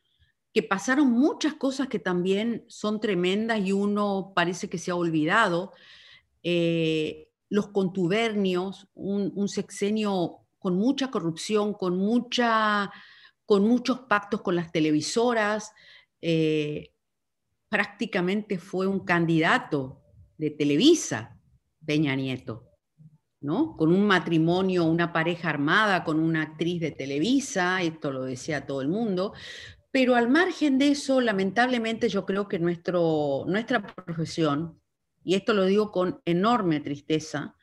[0.52, 5.72] que pasaron muchas cosas que también son tremendas y uno parece que se ha olvidado.
[6.42, 12.90] Eh, los contubernios, un, sexenio con mucha corrupción, con, mucha,
[13.44, 15.72] con muchos pactos con las televisoras.
[16.20, 16.92] Eh,
[17.68, 20.02] prácticamente fue un candidato
[20.36, 21.38] de Televisa,
[21.84, 22.70] Peña Nieto,
[23.40, 23.76] ¿no?
[23.76, 28.82] Con un matrimonio, una pareja armada con una actriz de Televisa, esto lo decía todo
[28.82, 29.34] el mundo,
[29.92, 34.80] pero al margen de eso, lamentablemente yo creo que nuestro, nuestra profesión,
[35.22, 37.54] y esto lo digo con enorme tristeza,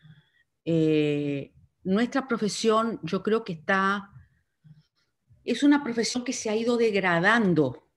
[0.63, 4.11] eh, nuestra profesión yo creo que está,
[5.43, 7.89] es una profesión que se ha ido degradando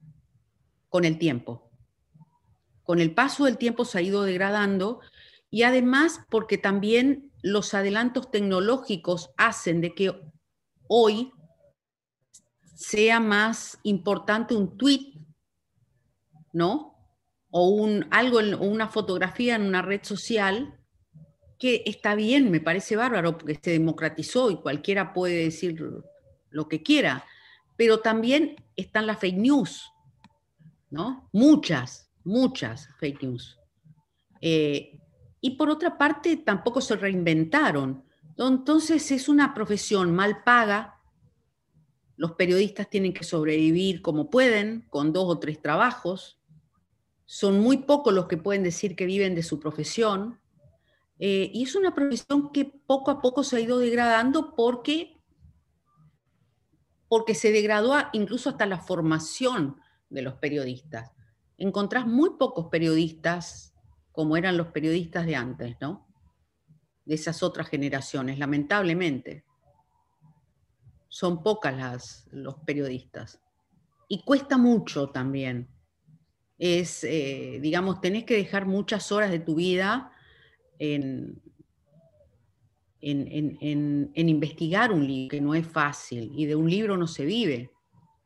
[0.88, 1.70] con el tiempo.
[2.84, 5.00] Con el paso del tiempo se ha ido degradando
[5.50, 10.18] y además porque también los adelantos tecnológicos hacen de que
[10.88, 11.32] hoy
[12.82, 15.12] sea más importante un tweet,
[16.52, 16.92] ¿no?
[17.52, 20.74] o un, algo, o una fotografía en una red social,
[21.58, 25.80] que está bien, me parece bárbaro, porque se democratizó y cualquiera puede decir
[26.50, 27.24] lo que quiera,
[27.76, 29.92] pero también están las fake news,
[30.90, 31.28] ¿no?
[31.32, 33.58] Muchas, muchas fake news.
[34.40, 34.98] Eh,
[35.40, 38.02] y por otra parte, tampoco se reinventaron.
[38.38, 40.91] Entonces es una profesión mal paga.
[42.16, 46.38] Los periodistas tienen que sobrevivir como pueden, con dos o tres trabajos
[47.32, 50.38] son muy pocos los que pueden decir que viven de su profesión.
[51.18, 55.16] Eh, y es una profesión que poco a poco se ha ido degradando porque,
[57.08, 59.80] porque se degradó incluso hasta la formación
[60.10, 61.12] de los periodistas.
[61.56, 63.72] Encontrás muy pocos periodistas
[64.10, 66.06] como eran los periodistas de antes, ¿no?
[67.06, 69.46] De esas otras generaciones, lamentablemente.
[71.12, 73.38] Son pocas las, los periodistas.
[74.08, 75.68] Y cuesta mucho también
[76.56, 80.10] es, eh, digamos, tenés que dejar muchas horas de tu vida
[80.78, 81.42] en,
[83.02, 87.72] en, investigar un libro, que no es fácil, y de un libro no se vive,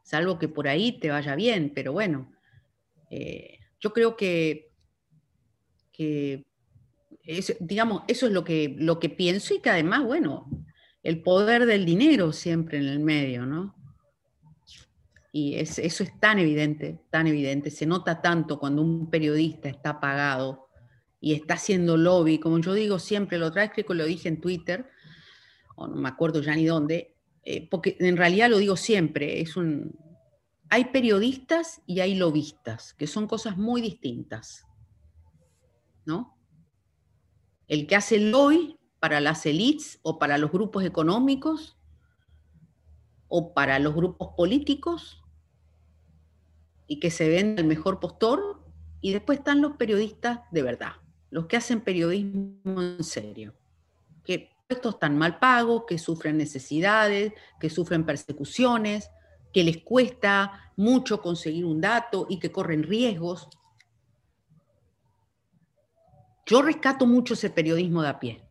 [0.05, 2.31] salvo que por ahí te vaya bien, pero bueno,
[3.11, 4.71] eh, yo creo que,
[7.59, 10.49] digamos, eso es lo que, lo que pienso y que además, bueno,
[11.07, 13.77] el poder del dinero siempre en el medio, ¿no?
[15.31, 20.67] Y eso es tan evidente, tan evidente, se nota tanto cuando un periodista está pagado
[21.21, 24.91] y está haciendo lobby, como yo digo siempre, lo traes, que lo dije en Twitter,
[25.77, 29.57] o no me acuerdo ya ni dónde, eh, porque en realidad lo digo siempre, es
[29.57, 29.97] un,
[30.71, 34.67] hay periodistas y hay lobistas, que son cosas muy distintas,
[36.05, 36.37] ¿no?
[37.69, 38.77] El que hace lobby
[39.07, 41.77] para las elites o para los grupos económicos
[43.29, 45.23] o para los grupos políticos
[46.89, 48.65] y que se vende el mejor postor,
[49.01, 50.95] y después están los periodistas de verdad,
[51.31, 53.55] los que hacen periodismo en serio,
[54.25, 59.09] que estos están mal pagos, que sufren necesidades, que sufren persecuciones,
[59.53, 63.49] que les cuesta mucho conseguir un dato y que corren riesgos.
[66.45, 68.46] Yo rescato mucho ese periodismo de a pie.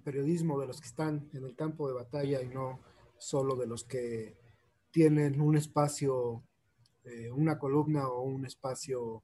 [0.00, 2.80] Periodismo de los que están en el campo de batalla y no
[3.18, 4.36] solo de los que
[4.90, 6.42] tienen un espacio,
[7.04, 9.22] eh, una columna o un espacio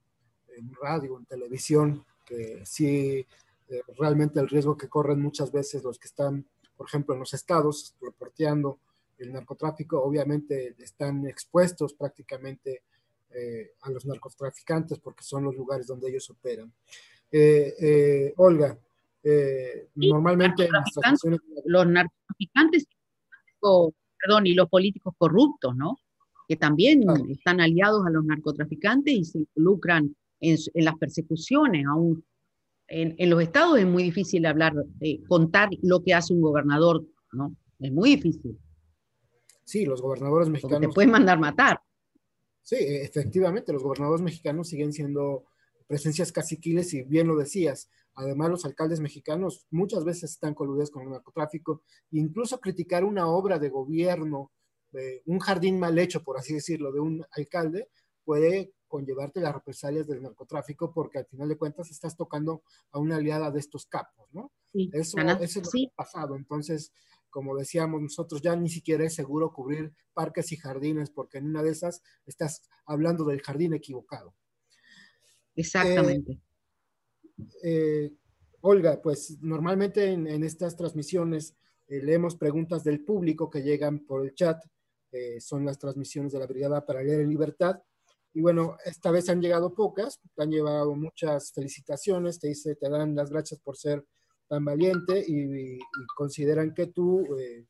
[0.56, 3.26] en radio, en televisión, que sí,
[3.68, 6.46] eh, realmente el riesgo que corren muchas veces los que están,
[6.76, 8.78] por ejemplo, en los estados, reporteando
[9.18, 12.82] el narcotráfico, obviamente están expuestos prácticamente
[13.30, 16.72] eh, a los narcotraficantes porque son los lugares donde ellos operan.
[17.30, 18.34] Eh,
[19.24, 20.68] eh, normalmente
[21.64, 22.86] los narcotraficantes,
[23.60, 25.98] perdón, y los políticos corruptos, ¿no?
[26.48, 31.86] Que también están aliados a los narcotraficantes y se involucran en, las persecuciones.
[31.86, 32.24] Aún
[32.88, 34.74] en, en, los estados es muy difícil hablar,
[35.28, 37.54] contar lo que hace un gobernador, ¿no?
[37.78, 38.58] Es muy difícil.
[39.64, 40.80] Sí, los gobernadores mexicanos.
[40.80, 41.80] te pueden mandar matar.
[42.62, 45.44] Sí, efectivamente, los gobernadores mexicanos siguen siendo
[45.86, 47.90] presencias caciquiles y bien lo decías.
[48.14, 51.82] Además, los alcaldes mexicanos muchas veces están coludidos con el narcotráfico.
[52.10, 54.52] Incluso criticar una obra de gobierno,
[55.26, 57.88] un jardín mal hecho, por así decirlo, de un alcalde,
[58.24, 63.16] puede conllevarte las represalias del narcotráfico porque al final de cuentas estás tocando a una
[63.16, 64.52] aliada de estos capos, ¿no?
[64.70, 66.36] Sí, eso, es lo que ha pasado.
[66.36, 66.92] Entonces,
[67.30, 71.62] como decíamos nosotros, ya ni siquiera es seguro cubrir parques y jardines, porque en una
[71.62, 74.34] de esas estás hablando del jardín equivocado.
[75.55, 76.32] Exactamente.
[76.32, 76.38] Eh,
[77.62, 78.12] eh,
[78.62, 81.57] Olga, pues normalmente en, estas transmisiones
[81.88, 84.62] eh, leemos preguntas del público que llegan por el chat,
[85.40, 87.82] son las transmisiones de la Brigada para Leer en Libertad.
[88.34, 92.88] Y bueno, esta vez han llegado pocas, te han llevado muchas felicitaciones, te dice, te
[92.88, 94.07] dan las gracias por ser
[94.48, 95.78] tan valiente y,
[96.16, 97.66] consideran que tu, eh,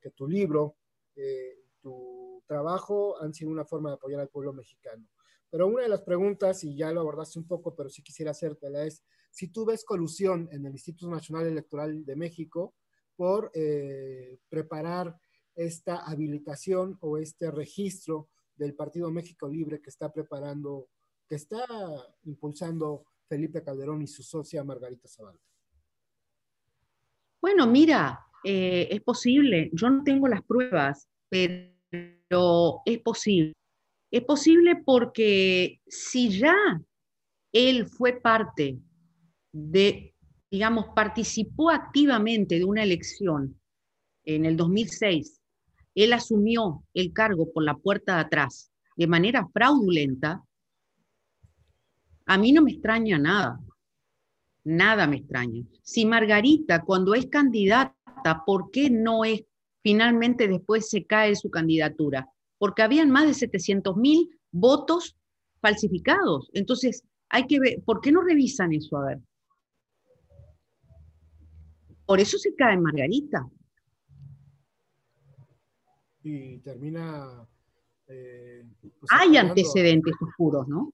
[0.00, 0.76] que tu libro,
[1.16, 5.06] eh, tu trabajo han sido una forma de apoyar al pueblo mexicano.
[5.50, 8.84] Pero una de las preguntas, y ya lo abordaste un poco, pero sí quisiera hacértela,
[8.84, 12.74] es si tú ves colusión en el Instituto Nacional Electoral de México
[13.16, 15.16] por eh, preparar
[15.54, 20.88] esta habilitación o este registro del Partido México Libre que está preparando,
[21.28, 21.64] que está
[22.24, 25.38] impulsando Felipe Calderón y su socia Margarita Zavala.
[27.40, 29.70] Bueno, mira, eh, es posible.
[29.72, 33.54] Yo no tengo las pruebas, pero es posible.
[34.10, 36.56] Es posible porque si ya
[37.52, 38.78] él fue parte
[39.52, 40.14] de,
[40.50, 43.60] digamos, participó activamente de una elección
[44.24, 45.40] en el 2006,
[45.94, 50.44] él asumió el cargo por la puerta de atrás de manera fraudulenta,
[52.26, 53.58] a mí no me extraña nada.
[54.62, 55.64] Nada me extraña.
[55.82, 59.42] Si Margarita, cuando es candidata, ¿por qué no es
[59.82, 62.28] finalmente después se cae su candidatura?
[62.60, 65.16] Porque habían más de 700 mil votos
[65.62, 66.50] falsificados.
[66.52, 68.98] Entonces, hay que ver, ¿por qué no revisan eso?
[68.98, 69.18] A ver.
[72.04, 73.48] Por eso se cae Margarita.
[76.22, 77.48] Y termina...
[78.08, 80.92] Eh, pues, hay antecedentes oscuros, ¿no?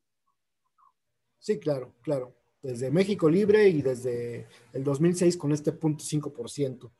[1.41, 2.37] Sí, claro, claro
[2.67, 6.91] desde México Libre y desde el 2006 con este punto 5%.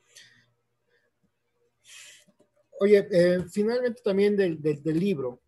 [2.79, 5.41] Oye, eh, finalmente también del, libro,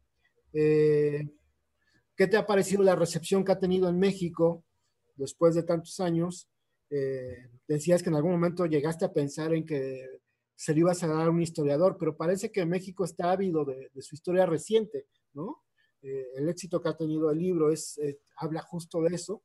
[0.52, 1.30] eh,
[2.16, 4.66] ¿qué te ha parecido la recepción que ha tenido en México
[5.16, 6.50] después de tantos años?
[6.90, 10.08] Eh, decías que en algún momento llegaste a pensar en que
[10.56, 13.92] se le ibas a dar a un historiador, pero parece que México está ávido de,
[13.94, 15.64] de su historia reciente, ¿no?
[16.02, 18.00] el éxito que ha tenido el libro es,
[18.38, 19.44] habla justo de eso.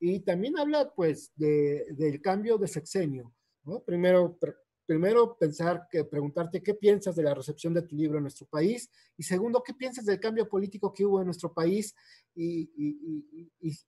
[0.00, 3.34] Y también habla, pues, del cambio de sexenio.
[3.64, 3.80] ¿no?
[3.80, 4.38] Primero,
[4.86, 8.90] primero pensar, que, preguntarte qué piensas de la recepción de tu libro en nuestro país
[9.16, 11.94] y segundo, qué piensas del cambio político que hubo en nuestro país
[12.34, 12.70] y,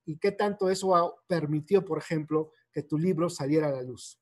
[0.05, 4.19] y qué tanto eso permitió, por ejemplo, que tu libro saliera a la luz.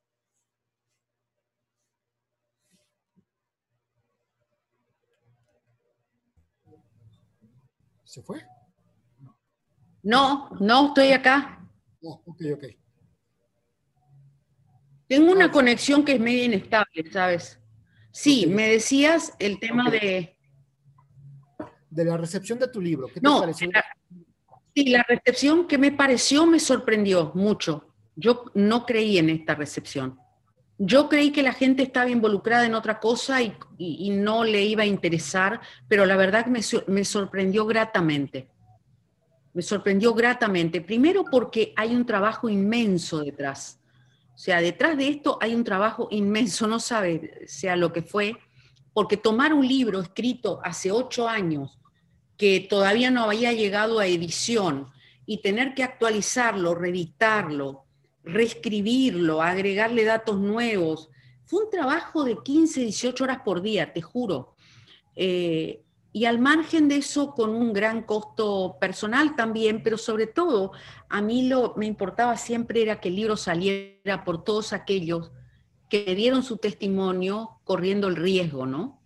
[8.05, 8.41] ¿Se fue?
[10.03, 11.67] No, no, estoy acá.
[12.01, 12.84] Oh, ok, ok.
[15.07, 17.59] Tengo una conexión que es medio inestable, ¿sabes?
[18.11, 20.37] Sí, me decías el tema de...
[21.89, 23.07] De la recepción de tu libro.
[23.07, 23.69] ¿Qué te no, pareció?
[24.73, 27.87] sí, la recepción que me pareció me sorprendió mucho.
[28.15, 30.19] Yo no creí en esta recepción.
[30.77, 34.87] Yo creí que la gente estaba involucrada en otra cosa y, no le iba a
[34.87, 38.49] interesar, pero la verdad me, me sorprendió gratamente.
[39.53, 40.81] Me sorprendió gratamente.
[40.81, 43.79] Primero porque hay un trabajo inmenso detrás
[44.35, 48.35] o sea, detrás de esto hay un trabajo inmenso, no sabe sea lo que fue,
[48.93, 51.79] porque tomar un libro escrito hace ocho años,
[52.37, 54.89] que todavía no había llegado a edición,
[55.25, 57.85] y tener que actualizarlo, reeditarlo,
[58.23, 61.09] reescribirlo, agregarle datos nuevos,
[61.45, 64.55] fue un trabajo de 15, 18 horas por día, te juro.
[65.15, 65.84] Eh,
[66.15, 70.71] y al margen de eso, con un gran costo personal también, pero sobre todo,
[71.09, 75.33] a mí lo me importaba siempre era que el libro saliera por todos aquellos
[75.89, 79.03] que dieron su testimonio corriendo el riesgo, ¿no?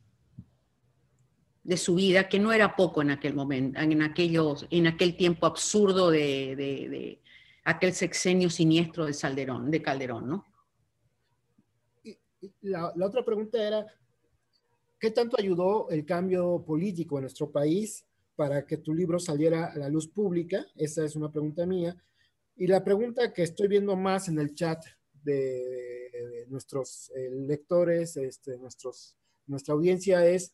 [1.64, 5.48] De su vida, que no era poco en aquel momento, en, aquellos, en aquel tiempo
[5.48, 7.24] absurdo de,
[7.64, 10.46] aquel sexenio siniestro de, Calderón, ¿no?
[12.62, 13.88] la otra pregunta era,
[15.00, 19.78] ¿Qué tanto ayudó el cambio político en nuestro país para que tu libro saliera a
[19.78, 20.66] la luz pública?
[20.76, 21.96] Esa es una pregunta mía.
[22.58, 24.84] Y la pregunta que estoy viendo más en el chat
[25.24, 29.16] de, nuestros eh, lectores, este, nuestros,
[29.48, 30.54] nuestra audiencia es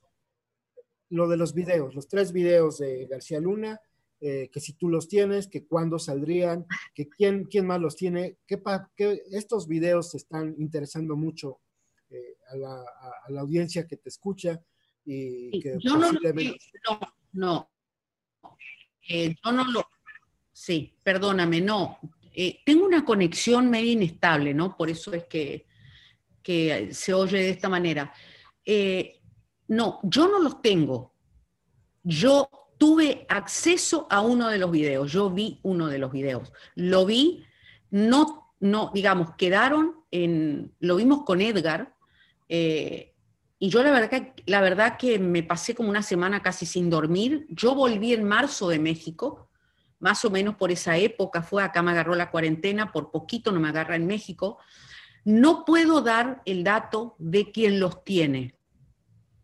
[1.10, 3.80] lo de los videos, los tres videos de García Luna,
[4.20, 8.38] eh, que si tú los tienes, que cuándo saldrían, que quién, quién más los tiene,
[8.46, 8.62] que,
[8.96, 11.62] que estos videos están interesando mucho
[12.10, 14.62] eh, a, la, audiencia que te escucha
[15.04, 16.60] y que yo posiblemente...
[16.88, 17.00] No,
[17.34, 17.72] no,
[19.08, 19.88] eh, yo no lo...
[20.52, 22.00] Sí, perdóname, no.
[22.34, 24.76] Eh, tengo una conexión medio inestable, ¿no?
[24.76, 25.66] Por eso es que,
[26.42, 28.14] que se oye de esta manera.
[29.68, 31.14] no, yo no los tengo.
[32.04, 36.52] Yo tuve acceso a uno de los videos, yo vi uno de los videos.
[36.76, 37.44] Lo vi,
[37.90, 41.95] no, no, digamos, quedaron en, lo vimos con Edgar,
[42.50, 43.16] eh,
[43.58, 46.90] y yo la verdad, que, la verdad que me pasé como una semana casi sin
[46.90, 47.48] dormir.
[47.50, 49.50] Yo volví en marzo de México,
[50.00, 53.60] más o menos por esa época fue, acá me agarró la cuarentena, por poquito no
[53.60, 54.60] me agarra en México.
[55.24, 58.56] No puedo dar el dato de quién los tiene.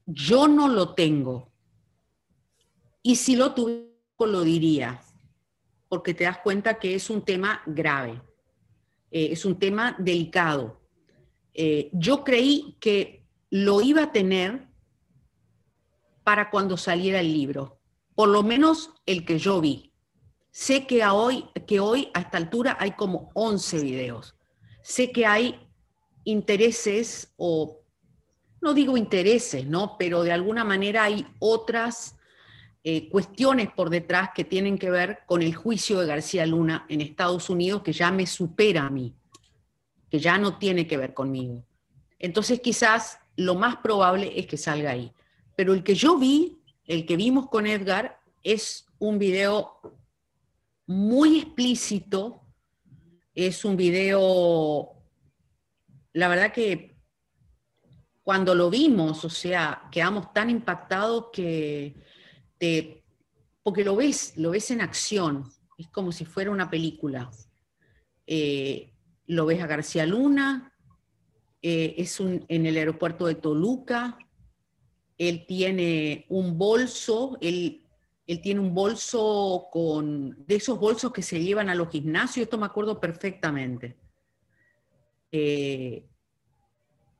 [0.05, 1.51] Yo no lo tengo.
[3.01, 3.89] Y si lo tuviera,
[4.19, 5.01] lo diría,
[5.89, 8.21] porque te das cuenta que es un tema grave,
[9.09, 10.80] eh, es un tema delicado
[11.53, 14.67] eh, yo creí que lo iba a tener
[16.23, 17.79] para cuando saliera el libro,
[18.15, 19.91] por lo menos el que yo vi.
[20.51, 24.35] Sé que, hoy, que hoy a esta altura hay como 11 videos.
[24.81, 25.67] Sé que hay
[26.23, 27.81] intereses o,
[28.61, 29.95] no digo intereses, ¿no?
[29.97, 32.17] Pero de alguna manera hay otras
[32.83, 37.01] eh, cuestiones por detrás que tienen que ver con el juicio de García Luna en
[37.01, 39.15] Estados Unidos que ya me supera a mí
[40.11, 41.65] que ya no tiene que ver conmigo.
[42.19, 45.11] Entonces quizás lo más probable es que salga ahí.
[45.55, 49.79] Pero el que yo vi, el que vimos con Edgar, es un video
[50.85, 52.41] muy explícito,
[53.33, 54.91] es un video,
[56.11, 56.97] la verdad que
[58.21, 61.95] cuando lo vimos, o sea, quedamos tan impactados que
[62.57, 63.03] te,
[63.63, 67.31] porque lo ves, lo ves en acción, es como si fuera una película.
[68.27, 68.90] Eh,
[69.31, 70.73] lo ves a García Luna,
[71.61, 74.17] eh, es un, en el aeropuerto de Toluca,
[75.17, 77.81] él tiene un bolso, él,
[78.27, 82.57] él, tiene un bolso con, de esos bolsos que se llevan a los gimnasios, esto
[82.57, 83.95] me acuerdo perfectamente.
[85.31, 86.05] Eh,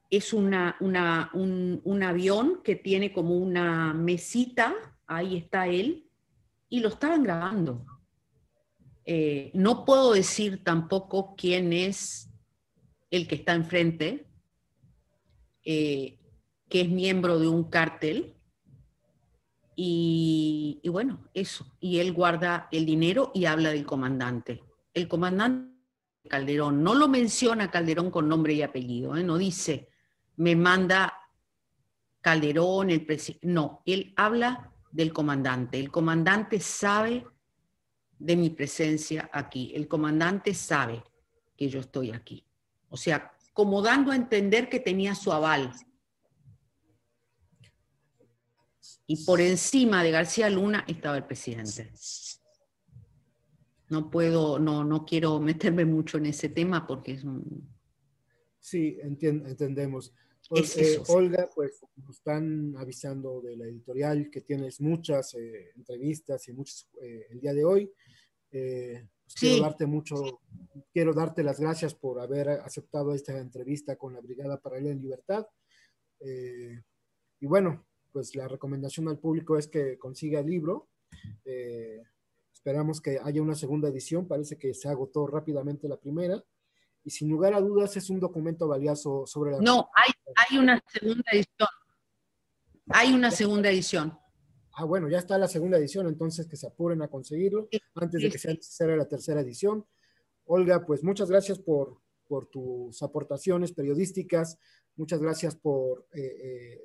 [0.10, 4.76] es una, un, un, avión que tiene como una mesita,
[5.08, 6.10] ahí está él,
[6.68, 7.86] y lo estaban grabando.
[9.14, 12.30] Eh, no puedo decir tampoco quién es
[13.10, 14.26] el que está enfrente,
[15.66, 16.18] eh,
[16.70, 18.38] que es miembro de un cártel,
[19.76, 21.66] Y, bueno, eso.
[21.82, 24.64] Y él guarda el dinero y habla del comandante.
[24.94, 25.76] El comandante
[26.30, 29.24] Calderón no lo menciona Calderón con nombre y apellido, ¿eh?
[29.24, 29.90] no dice,
[30.38, 31.14] me manda
[32.22, 33.46] Calderón, el presidente.
[33.46, 35.80] No, él habla del comandante.
[35.82, 37.26] El comandante sabe
[38.22, 39.72] de mi presencia aquí.
[39.76, 41.04] El comandante sabe
[41.58, 42.46] que yo estoy aquí.
[42.90, 45.74] O sea, como dando a entender que tenía su aval.
[49.08, 51.92] Y por encima de García Luna estaba el presidente.
[53.90, 57.70] No puedo, no, no quiero meterme mucho en ese tema porque es un...
[58.60, 60.14] Sí, entendemos.
[60.48, 66.48] Pues, eh, Olga, pues nos están avisando de la editorial que tienes muchas eh, entrevistas
[66.48, 67.92] y muchas eh, el día de hoy.
[68.52, 70.42] Pues, quiero darte mucho,
[70.92, 75.48] quiero darte las gracias por haber aceptado esta entrevista con la Brigada Paralela en Libertad.
[76.20, 80.90] y bueno, pues la recomendación al público es que consiga el libro.
[82.54, 84.28] esperamos que haya una segunda edición.
[84.28, 86.44] Parece que se agotó rápidamente la primera
[87.04, 89.60] y sin lugar a dudas es un documento valioso sobre la...
[89.60, 91.70] No, hay, hay una segunda edición.
[92.90, 94.21] Hay una segunda edición.
[94.82, 98.32] Ah, bueno, ya está la segunda edición, entonces que se apuren a conseguirlo antes de
[98.32, 99.86] que sea necesaria la tercera edición.
[100.46, 104.58] Olga, pues muchas gracias por, por tus aportaciones periodísticas,
[104.96, 106.82] muchas gracias por eh, eh,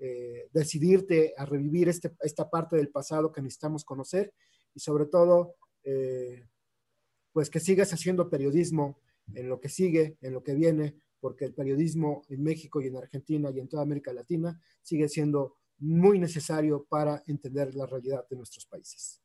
[0.00, 4.34] eh, decidirte a revivir este, esta parte del pasado que necesitamos conocer
[4.74, 5.54] y sobre todo,
[7.32, 9.00] pues que sigas haciendo periodismo
[9.32, 12.98] en lo que sigue, en lo que viene, porque el periodismo en México y en
[12.98, 18.36] Argentina y en toda América Latina sigue siendo muy necesario para entender la realidad de
[18.36, 19.20] nuestros países.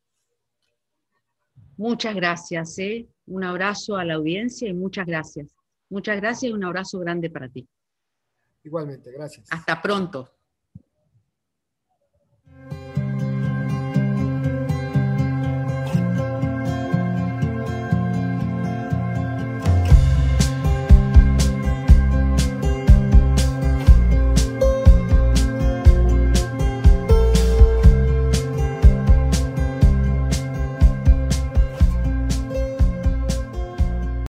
[1.77, 3.07] Muchas gracias, ¿eh?
[3.27, 5.53] un abrazo a la audiencia y muchas gracias.
[5.89, 7.67] Muchas gracias y un abrazo grande para ti.
[8.63, 9.47] Igualmente, gracias.
[9.51, 10.31] Hasta pronto.